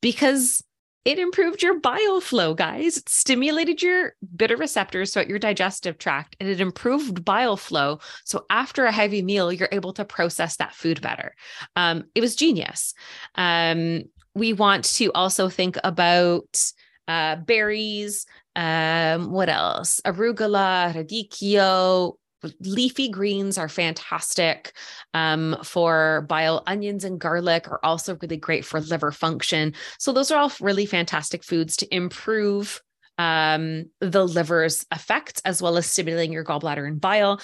because 0.01 0.63
it 1.05 1.17
improved 1.17 1.63
your 1.63 1.79
bile 1.79 2.21
flow, 2.21 2.53
guys. 2.53 2.97
It 2.97 3.09
stimulated 3.09 3.81
your 3.81 4.13
bitter 4.35 4.57
receptors 4.57 5.13
throughout 5.13 5.29
your 5.29 5.39
digestive 5.39 5.97
tract 5.97 6.35
and 6.39 6.49
it 6.49 6.59
improved 6.59 7.23
bile 7.23 7.57
flow. 7.57 7.99
So 8.25 8.45
after 8.49 8.85
a 8.85 8.91
heavy 8.91 9.21
meal, 9.21 9.51
you're 9.51 9.69
able 9.71 9.93
to 9.93 10.05
process 10.05 10.57
that 10.57 10.75
food 10.75 11.01
better. 11.01 11.33
Um, 11.75 12.03
it 12.15 12.21
was 12.21 12.35
genius. 12.35 12.93
Um, 13.35 14.03
we 14.35 14.53
want 14.53 14.85
to 14.85 15.11
also 15.13 15.49
think 15.49 15.77
about 15.83 16.63
uh, 17.07 17.37
berries, 17.37 18.25
um, 18.55 19.31
what 19.31 19.49
else? 19.49 20.01
Arugula, 20.05 20.93
radicchio, 20.93 22.13
leafy 22.61 23.09
greens 23.09 23.57
are 23.57 23.69
fantastic 23.69 24.73
um, 25.13 25.57
for 25.63 26.25
bile. 26.29 26.63
Onions 26.67 27.03
and 27.03 27.19
garlic 27.19 27.67
are 27.67 27.79
also 27.83 28.17
really 28.21 28.37
great 28.37 28.65
for 28.65 28.79
liver 28.79 29.11
function. 29.11 29.73
So 29.97 30.11
those 30.11 30.31
are 30.31 30.39
all 30.39 30.51
really 30.61 30.85
fantastic 30.85 31.43
foods 31.43 31.75
to 31.77 31.95
improve 31.95 32.81
um, 33.17 33.85
the 33.99 34.25
liver's 34.25 34.85
effects, 34.93 35.41
as 35.43 35.61
well 35.61 35.77
as 35.77 35.85
stimulating 35.85 36.31
your 36.31 36.45
gallbladder 36.45 36.87
and 36.87 37.01
bile. 37.01 37.41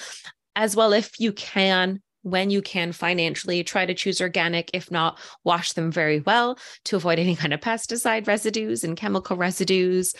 As 0.54 0.74
well, 0.74 0.94
if 0.94 1.20
you 1.20 1.32
can, 1.32 2.00
when 2.26 2.50
you 2.50 2.60
can 2.60 2.90
financially 2.90 3.62
try 3.62 3.86
to 3.86 3.94
choose 3.94 4.20
organic 4.20 4.68
if 4.74 4.90
not 4.90 5.16
wash 5.44 5.74
them 5.74 5.92
very 5.92 6.18
well 6.18 6.58
to 6.84 6.96
avoid 6.96 7.20
any 7.20 7.36
kind 7.36 7.54
of 7.54 7.60
pesticide 7.60 8.26
residues 8.26 8.82
and 8.82 8.96
chemical 8.96 9.36
residues. 9.36 10.12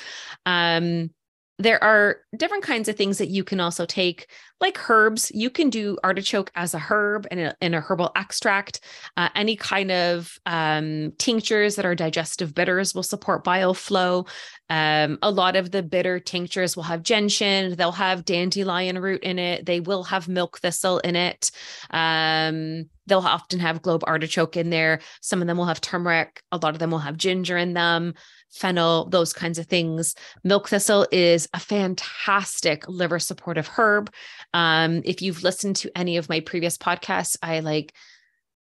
Um, 0.47 1.11
there 1.59 1.83
are 1.83 2.19
different 2.37 2.65
kinds 2.65 2.87
of 2.89 2.97
things 2.97 3.17
that 3.17 3.29
you 3.29 3.43
can 3.43 3.61
also 3.61 3.87
take, 3.87 4.27
like 4.61 4.91
herbs. 4.91 5.33
You 5.35 5.49
can 5.49 5.71
do 5.71 5.97
artichoke 6.05 6.51
as 6.55 6.75
a 6.75 6.79
herb 6.79 7.27
and 7.31 7.55
in 7.63 7.73
a 7.73 7.81
herbal 7.81 8.13
extract. 8.15 8.81
Uh, 9.17 9.31
any 9.35 9.57
kind 9.57 9.91
of 9.91 10.39
um, 10.45 11.13
tinctures 11.19 11.77
that 11.77 11.87
are 11.87 11.95
digestive 11.95 12.55
bitters 12.55 12.95
will 12.95 13.03
support 13.03 13.43
bile 13.43 13.73
flow. 13.73 14.27
Um, 14.69 15.19
a 15.23 15.31
lot 15.31 15.57
of 15.57 15.71
the 15.71 15.83
bitter 15.83 16.21
tinctures 16.21 16.77
will 16.77 16.83
have 16.83 17.03
gentian, 17.03 17.75
they'll 17.77 17.93
have 17.93 18.25
dandelion 18.25 18.99
root 18.99 19.23
in 19.23 19.39
it, 19.39 19.65
they 19.65 19.81
will 19.81 20.05
have 20.05 20.29
milk 20.29 20.59
thistle 20.59 20.99
in 20.99 21.17
it. 21.17 21.51
Um, 21.91 22.91
they'll 23.07 23.21
often 23.21 23.61
have 23.61 23.83
globe 23.83 24.03
artichoke 24.05 24.57
in 24.57 24.71
there. 24.71 25.01
Some 25.23 25.41
of 25.41 25.47
them 25.47 25.57
will 25.57 25.67
have 25.67 25.81
turmeric, 25.81 26.43
a 26.53 26.59
lot 26.59 26.75
of 26.75 26.81
them 26.81 26.91
will 26.91 26.99
have 26.99 27.17
ginger 27.17 27.57
in 27.57 27.73
them 27.73 28.15
fennel, 28.51 29.09
those 29.09 29.33
kinds 29.33 29.59
of 29.59 29.67
things. 29.67 30.15
Milk 30.45 30.69
thistle 30.69 31.07
is 31.13 31.49
a 31.55 31.61
fantastic 31.61 32.89
liver 32.89 33.19
supportive 33.19 33.69
herb. 33.69 34.11
Um, 34.55 35.03
if 35.05 35.23
you've 35.23 35.43
listened 35.43 35.77
to 35.77 35.97
any 35.97 36.17
of 36.17 36.29
my 36.29 36.41
previous 36.41 36.79
podcasts, 36.79 37.37
I 37.43 37.61
like 37.61 37.93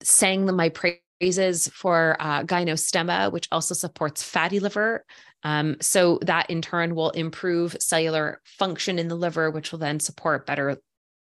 sang 0.03 0.47
my 0.55 0.71
praises 0.71 1.69
for 1.69 2.17
uh, 2.21 2.43
gynostemma, 2.45 3.33
which 3.33 3.49
also 3.53 3.75
supports 3.75 4.23
fatty 4.23 4.61
liver. 4.61 5.05
Um, 5.43 5.77
so 5.81 6.19
that 6.23 6.49
in 6.49 6.63
turn 6.63 6.95
will 6.95 7.11
improve 7.11 7.77
cellular 7.79 8.41
function 8.45 8.99
in 8.99 9.09
the 9.09 9.15
liver, 9.15 9.51
which 9.51 9.73
will 9.73 9.79
then 9.79 10.01
support 10.01 10.47
better 10.47 10.79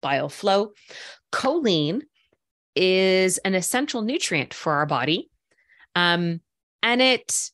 bile 0.02 0.28
flow. 0.28 0.72
Choline 1.32 2.02
is 2.74 3.38
an 3.38 3.54
essential 3.54 4.02
nutrient 4.02 4.54
for 4.54 4.72
our 4.72 4.86
body. 4.86 5.30
Um, 5.94 6.40
and 6.82 7.02
it 7.02 7.50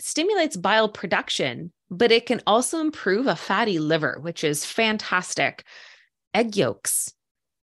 stimulates 0.00 0.56
bile 0.56 0.88
production, 0.88 1.72
but 1.90 2.12
it 2.12 2.26
can 2.26 2.40
also 2.46 2.80
improve 2.80 3.26
a 3.26 3.36
fatty 3.36 3.78
liver, 3.78 4.18
which 4.20 4.44
is 4.44 4.64
fantastic. 4.64 5.64
Egg 6.34 6.56
yolks 6.56 7.12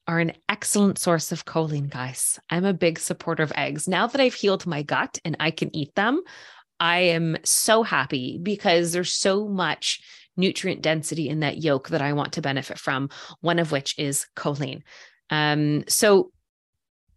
are 0.07 0.19
an 0.19 0.33
excellent 0.49 0.99
source 0.99 1.33
of 1.33 1.45
choline, 1.45 1.91
guys. 1.91 2.38
I'm 2.49 2.64
a 2.64 2.73
big 2.73 2.99
supporter 2.99 3.43
of 3.43 3.53
eggs. 3.55 3.87
Now 3.87 4.07
that 4.07 4.21
I've 4.21 4.35
healed 4.35 4.67
my 4.67 4.83
gut 4.83 5.19
and 5.25 5.37
I 5.38 5.51
can 5.51 5.75
eat 5.77 5.95
them, 5.95 6.23
I 6.81 7.01
am 7.01 7.37
so 7.45 7.83
happy 7.83 8.38
because 8.43 8.93
there's 8.93 9.12
so 9.12 9.49
much 9.49 10.01
nutrient 10.37 10.83
density 10.83 11.29
in 11.29 11.41
that 11.41 11.59
yolk 11.59 11.88
that 11.88 12.01
I 12.01 12.12
want 12.12 12.35
to 12.35 12.43
benefit 12.43 12.79
from, 12.79 13.11
one 13.41 13.59
of 13.59 13.73
which 13.73 13.99
is 13.99 14.27
choline. 14.37 14.83
Um, 15.31 15.85
so 15.88 16.33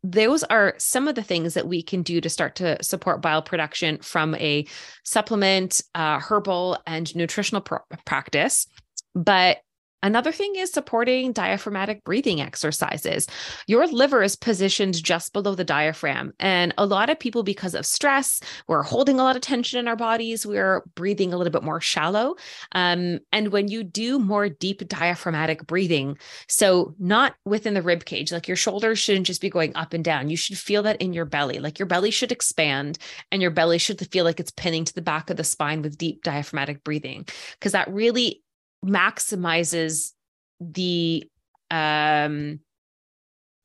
those 0.03 0.43
are 0.43 0.73
some 0.77 1.07
of 1.07 1.15
the 1.15 1.23
things 1.23 1.53
that 1.53 1.67
we 1.67 1.83
can 1.83 2.01
do 2.01 2.19
to 2.21 2.29
start 2.29 2.55
to 2.55 2.81
support 2.83 3.21
bile 3.21 3.41
production 3.41 3.99
from 3.99 4.35
a 4.35 4.65
supplement, 5.03 5.81
uh, 5.93 6.19
herbal, 6.19 6.77
and 6.87 7.15
nutritional 7.15 7.61
pr- 7.61 7.75
practice. 8.05 8.67
But 9.13 9.57
Another 10.03 10.31
thing 10.31 10.55
is 10.55 10.71
supporting 10.71 11.31
diaphragmatic 11.31 12.03
breathing 12.03 12.41
exercises. 12.41 13.27
Your 13.67 13.85
liver 13.87 14.23
is 14.23 14.35
positioned 14.35 15.03
just 15.03 15.33
below 15.33 15.55
the 15.55 15.63
diaphragm. 15.63 16.33
And 16.39 16.73
a 16.77 16.85
lot 16.85 17.09
of 17.09 17.19
people, 17.19 17.43
because 17.43 17.75
of 17.75 17.85
stress, 17.85 18.41
we're 18.67 18.83
holding 18.83 19.19
a 19.19 19.23
lot 19.23 19.35
of 19.35 19.41
tension 19.41 19.79
in 19.79 19.87
our 19.87 19.95
bodies. 19.95 20.45
We're 20.45 20.83
breathing 20.95 21.33
a 21.33 21.37
little 21.37 21.51
bit 21.51 21.63
more 21.63 21.81
shallow. 21.81 22.35
Um, 22.71 23.19
and 23.31 23.51
when 23.51 23.67
you 23.67 23.83
do 23.83 24.19
more 24.19 24.49
deep 24.49 24.87
diaphragmatic 24.87 25.67
breathing, 25.67 26.17
so 26.47 26.95
not 26.99 27.35
within 27.45 27.73
the 27.73 27.81
rib 27.81 28.05
cage, 28.05 28.31
like 28.31 28.47
your 28.47 28.57
shoulders 28.57 28.99
shouldn't 28.99 29.27
just 29.27 29.41
be 29.41 29.49
going 29.49 29.75
up 29.75 29.93
and 29.93 30.03
down. 30.03 30.29
You 30.29 30.37
should 30.37 30.57
feel 30.57 30.83
that 30.83 31.01
in 31.01 31.13
your 31.13 31.25
belly. 31.25 31.59
Like 31.59 31.79
your 31.79 31.85
belly 31.85 32.11
should 32.11 32.31
expand 32.31 32.97
and 33.31 33.41
your 33.41 33.51
belly 33.51 33.77
should 33.77 33.99
feel 34.11 34.25
like 34.25 34.39
it's 34.39 34.51
pinning 34.51 34.85
to 34.85 34.93
the 34.93 35.01
back 35.01 35.29
of 35.29 35.37
the 35.37 35.43
spine 35.43 35.81
with 35.81 35.97
deep 35.97 36.23
diaphragmatic 36.23 36.83
breathing, 36.83 37.27
because 37.53 37.73
that 37.73 37.91
really 37.93 38.41
maximizes 38.85 40.11
the 40.59 41.29
um, 41.69 42.59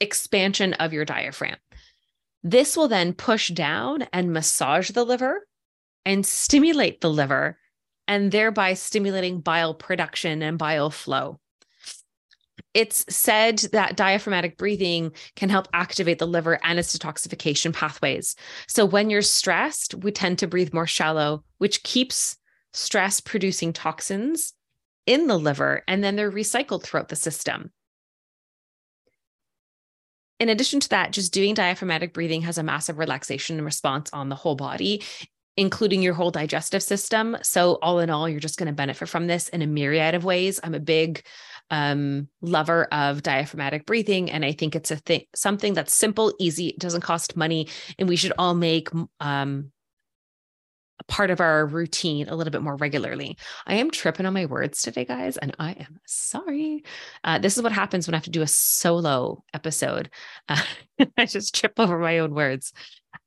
expansion 0.01 0.75
of 0.75 0.93
your 0.93 1.05
diaphragm. 1.05 1.57
This 2.43 2.77
will 2.77 2.89
then 2.89 3.13
push 3.13 3.49
down 3.49 4.07
and 4.13 4.33
massage 4.33 4.91
the 4.91 5.05
liver 5.05 5.47
and 6.05 6.25
stimulate 6.25 7.01
the 7.01 7.11
liver, 7.11 7.59
and 8.07 8.31
thereby 8.31 8.75
stimulating 8.75 9.41
bile 9.41 9.75
production 9.75 10.41
and 10.41 10.57
bile 10.57 10.91
flow. 10.91 11.41
It's 12.73 13.05
said 13.09 13.59
that 13.73 13.97
diaphragmatic 13.97 14.57
breathing 14.57 15.13
can 15.35 15.49
help 15.49 15.67
activate 15.73 16.21
the 16.21 16.27
liver 16.27 16.61
and 16.63 16.79
its 16.79 16.97
detoxification 16.97 17.73
pathways. 17.75 18.37
So, 18.69 18.85
when 18.85 19.11
you're 19.11 19.23
stressed, 19.23 19.95
we 19.97 20.13
tend 20.13 20.39
to 20.39 20.47
breathe 20.47 20.73
more 20.73 20.87
shallow, 20.87 21.43
which 21.59 21.83
keeps 21.83 22.37
stress 22.73 23.21
producing 23.21 23.73
toxins 23.73 24.53
in 25.07 25.27
the 25.27 25.39
liver 25.39 25.83
and 25.89 26.03
then 26.03 26.17
they're 26.17 26.31
recycled 26.31 26.83
throughout 26.83 27.09
the 27.09 27.17
system. 27.17 27.71
In 30.39 30.49
addition 30.51 30.81
to 30.81 30.89
that, 30.91 31.13
just 31.13 31.33
doing 31.33 31.55
diaphragmatic 31.55 32.13
breathing 32.13 32.43
has 32.43 32.59
a 32.59 32.63
massive 32.63 32.99
relaxation 32.99 33.63
response 33.65 34.11
on 34.13 34.29
the 34.29 34.35
whole 34.35 34.55
body, 34.55 35.03
including 35.57 36.03
your 36.03 36.13
whole 36.13 36.31
digestive 36.31 36.83
system. 36.83 37.39
So, 37.43 37.79
all 37.81 38.01
in 38.01 38.11
all, 38.11 38.29
you're 38.29 38.41
just 38.41 38.59
going 38.59 38.67
to 38.67 38.75
benefit 38.75 39.09
from 39.09 39.27
this 39.27 39.49
in 39.49 39.63
a 39.63 39.67
myriad 39.67 40.15
of 40.15 40.25
ways. 40.25 40.61
I'm 40.63 40.75
a 40.75 40.81
big 40.81 41.25
um, 41.71 42.29
lover 42.43 42.85
of 42.93 43.23
diaphragmatic 43.23 43.87
breathing, 43.87 44.31
and 44.31 44.45
I 44.45 44.53
think 44.53 44.77
it's 44.77 44.91
a 44.91 44.97
thing, 44.97 45.23
something 45.35 45.73
that's 45.73 45.95
simple, 45.95 46.35
easy, 46.39 46.69
it 46.69 46.79
doesn't 46.79 47.01
cost 47.01 47.37
money, 47.37 47.69
and 47.99 48.09
we 48.09 48.17
should 48.17 48.35
all 48.39 48.55
make 48.55 48.89
um, 49.21 49.73
part 51.09 51.31
of 51.31 51.41
our 51.41 51.67
routine 51.67 52.29
a 52.29 52.37
little 52.37 52.51
bit 52.51 52.63
more 52.63 52.77
regularly. 52.77 53.37
I 53.67 53.77
am 53.77 53.91
tripping 53.91 54.27
on 54.27 54.35
my 54.35 54.47
words 54.47 54.83
today, 54.83 55.05
guys, 55.05 55.37
and 55.37 55.55
I 55.59 55.73
am 55.73 56.01
sorry. 56.07 56.85
Uh, 57.25 57.39
this 57.39 57.57
is 57.57 57.63
what 57.63 57.73
happens 57.73 58.07
when 58.07 58.15
I 58.15 58.19
have 58.19 58.25
to 58.25 58.31
do 58.31 58.43
a 58.43 58.47
solo 58.47 59.45
episode. 59.55 60.11
Uh, 60.49 60.63
I 61.17 61.27
just 61.27 61.55
trip 61.55 61.75
over 61.79 61.99
my 61.99 62.19
own 62.19 62.35
words. 62.35 62.73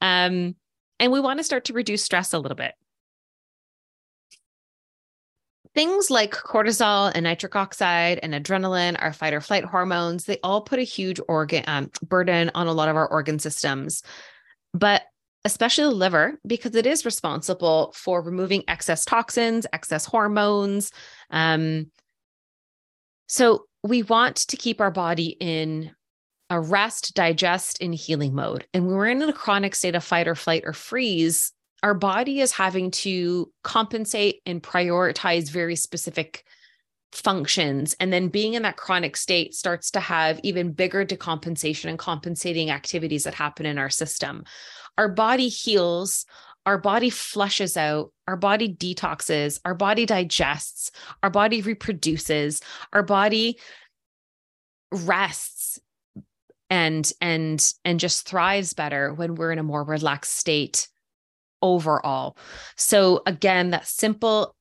Um, 0.01 0.55
and 0.99 1.11
we 1.11 1.19
want 1.19 1.39
to 1.39 1.43
start 1.43 1.65
to 1.65 1.73
reduce 1.73 2.03
stress 2.03 2.33
a 2.33 2.39
little 2.39 2.57
bit. 2.57 2.73
Things 5.75 6.09
like 6.09 6.31
cortisol 6.31 7.11
and 7.13 7.23
nitric 7.23 7.55
oxide 7.55 8.19
and 8.21 8.33
adrenaline, 8.33 8.97
our 8.99 9.13
fight 9.13 9.33
or 9.33 9.39
flight 9.39 9.63
hormones, 9.63 10.25
they 10.25 10.39
all 10.43 10.61
put 10.61 10.79
a 10.79 10.83
huge 10.83 11.21
organ 11.27 11.63
um, 11.67 11.91
burden 12.01 12.51
on 12.55 12.67
a 12.67 12.73
lot 12.73 12.89
of 12.89 12.95
our 12.95 13.07
organ 13.07 13.39
systems. 13.39 14.03
But 14.73 15.03
especially 15.51 15.85
the 15.85 15.91
liver, 15.91 16.39
because 16.45 16.75
it 16.75 16.85
is 16.85 17.05
responsible 17.05 17.93
for 17.95 18.21
removing 18.21 18.63
excess 18.67 19.05
toxins, 19.05 19.65
excess 19.73 20.05
hormones. 20.05 20.91
Um, 21.29 21.91
so 23.27 23.65
we 23.83 24.03
want 24.03 24.37
to 24.37 24.57
keep 24.57 24.81
our 24.81 24.91
body 24.91 25.37
in 25.39 25.91
a 26.49 26.59
rest, 26.59 27.13
digest, 27.13 27.81
and 27.81 27.93
healing 27.93 28.33
mode. 28.33 28.65
And 28.73 28.87
when 28.87 28.95
we're 28.95 29.07
in 29.07 29.21
a 29.21 29.33
chronic 29.33 29.75
state 29.75 29.95
of 29.95 30.03
fight 30.03 30.27
or 30.27 30.35
flight 30.35 30.63
or 30.65 30.73
freeze, 30.73 31.51
our 31.83 31.93
body 31.93 32.41
is 32.41 32.51
having 32.51 32.91
to 32.91 33.51
compensate 33.63 34.41
and 34.45 34.61
prioritize 34.61 35.49
very 35.49 35.75
specific 35.75 36.43
functions. 37.11 37.95
And 37.99 38.13
then 38.13 38.27
being 38.27 38.53
in 38.53 38.61
that 38.63 38.77
chronic 38.77 39.17
state 39.17 39.55
starts 39.55 39.91
to 39.91 39.99
have 39.99 40.39
even 40.43 40.71
bigger 40.71 41.05
decompensation 41.05 41.89
and 41.89 41.97
compensating 41.97 42.69
activities 42.69 43.23
that 43.23 43.33
happen 43.33 43.65
in 43.65 43.77
our 43.77 43.89
system 43.89 44.43
our 44.99 45.07
body 45.07 45.47
heals, 45.47 46.25
our 46.65 46.77
body 46.77 47.09
flushes 47.09 47.77
out, 47.77 48.11
our 48.27 48.35
body 48.35 48.67
detoxes, 48.67 49.57
our 49.63 49.73
body 49.73 50.05
digests, 50.05 50.91
our 51.23 51.29
body 51.29 51.61
reproduces, 51.61 52.61
our 52.91 53.01
body 53.01 53.57
rests 54.91 55.79
and 56.69 57.13
and 57.21 57.73
and 57.85 57.99
just 57.99 58.27
thrives 58.27 58.73
better 58.73 59.13
when 59.13 59.35
we're 59.35 59.53
in 59.53 59.57
a 59.57 59.63
more 59.63 59.85
relaxed 59.85 60.35
state 60.35 60.89
overall. 61.61 62.37
So 62.75 63.23
again, 63.25 63.69
that 63.69 63.87
simple 63.87 64.53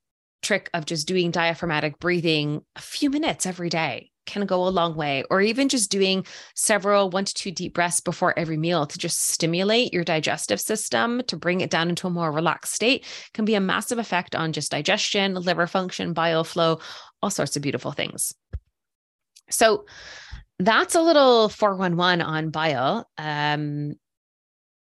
trick 0.42 0.70
of 0.74 0.86
just 0.86 1.08
doing 1.08 1.30
diaphragmatic 1.30 1.98
breathing 1.98 2.62
a 2.76 2.80
few 2.80 3.10
minutes 3.10 3.46
every 3.46 3.68
day 3.68 4.10
can 4.28 4.46
go 4.46 4.66
a 4.66 4.68
long 4.68 4.94
way, 4.94 5.24
or 5.30 5.40
even 5.40 5.68
just 5.68 5.90
doing 5.90 6.24
several 6.54 7.10
one 7.10 7.24
to 7.24 7.34
two 7.34 7.50
deep 7.50 7.74
breaths 7.74 8.00
before 8.00 8.38
every 8.38 8.56
meal 8.58 8.86
to 8.86 8.98
just 8.98 9.20
stimulate 9.20 9.92
your 9.92 10.04
digestive 10.04 10.60
system 10.60 11.22
to 11.26 11.36
bring 11.36 11.60
it 11.60 11.70
down 11.70 11.88
into 11.88 12.06
a 12.06 12.10
more 12.10 12.30
relaxed 12.30 12.74
state 12.74 13.04
can 13.32 13.44
be 13.44 13.54
a 13.54 13.60
massive 13.60 13.98
effect 13.98 14.36
on 14.36 14.52
just 14.52 14.70
digestion, 14.70 15.34
liver 15.34 15.66
function, 15.66 16.12
bile 16.12 16.44
flow, 16.44 16.78
all 17.22 17.30
sorts 17.30 17.56
of 17.56 17.62
beautiful 17.62 17.90
things. 17.90 18.34
So 19.50 19.86
that's 20.58 20.94
a 20.94 21.02
little 21.02 21.48
411 21.48 22.20
on 22.20 22.50
bile. 22.50 23.08
Um, 23.16 23.94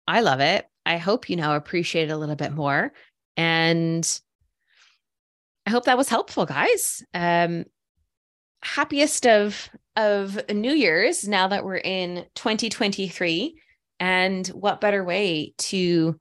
I 0.09 0.21
love 0.21 0.41
it. 0.41 0.65
I 0.87 0.97
hope 0.99 1.29
you 1.29 1.37
now 1.37 1.57
appreciate 1.57 2.09
it 2.09 2.13
a 2.13 2.17
little 2.17 2.37
bit 2.37 2.53
more. 2.53 2.93
And 3.37 4.21
I 5.67 5.71
hope 5.71 5.85
that 5.85 5.99
was 5.99 6.09
helpful, 6.09 6.47
guys. 6.47 7.05
Um, 7.13 7.65
happiest 8.63 9.27
of 9.27 9.69
of 9.97 10.39
New 10.51 10.73
Year's 10.73 11.27
now 11.27 11.49
that 11.49 11.65
we're 11.65 11.77
in 11.77 12.27
2023. 12.35 13.57
And 13.99 14.47
what 14.49 14.83
better 14.83 15.03
way 15.03 15.55
to 15.57 16.19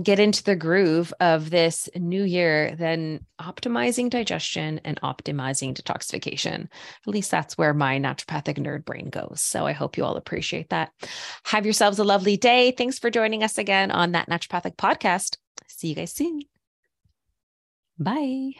get 0.00 0.18
into 0.18 0.42
the 0.42 0.56
groove 0.56 1.12
of 1.20 1.50
this 1.50 1.88
new 1.94 2.24
year 2.24 2.74
than 2.76 3.26
optimizing 3.40 4.08
digestion 4.08 4.80
and 4.84 4.98
optimizing 5.02 5.74
detoxification. 5.74 6.68
At 7.06 7.12
least 7.12 7.30
that's 7.30 7.58
where 7.58 7.74
my 7.74 7.98
naturopathic 7.98 8.56
nerd 8.58 8.86
brain 8.86 9.10
goes. 9.10 9.42
So 9.42 9.66
I 9.66 9.72
hope 9.72 9.98
you 9.98 10.04
all 10.04 10.16
appreciate 10.16 10.70
that. 10.70 10.92
Have 11.44 11.66
yourselves 11.66 11.98
a 11.98 12.04
lovely 12.04 12.38
day. 12.38 12.70
Thanks 12.70 12.98
for 12.98 13.10
joining 13.10 13.42
us 13.42 13.58
again 13.58 13.90
on 13.90 14.12
that 14.12 14.30
naturopathic 14.30 14.76
podcast. 14.76 15.36
See 15.68 15.88
you 15.88 15.94
guys 15.94 16.12
soon. 16.12 16.40
Bye. 17.98 18.52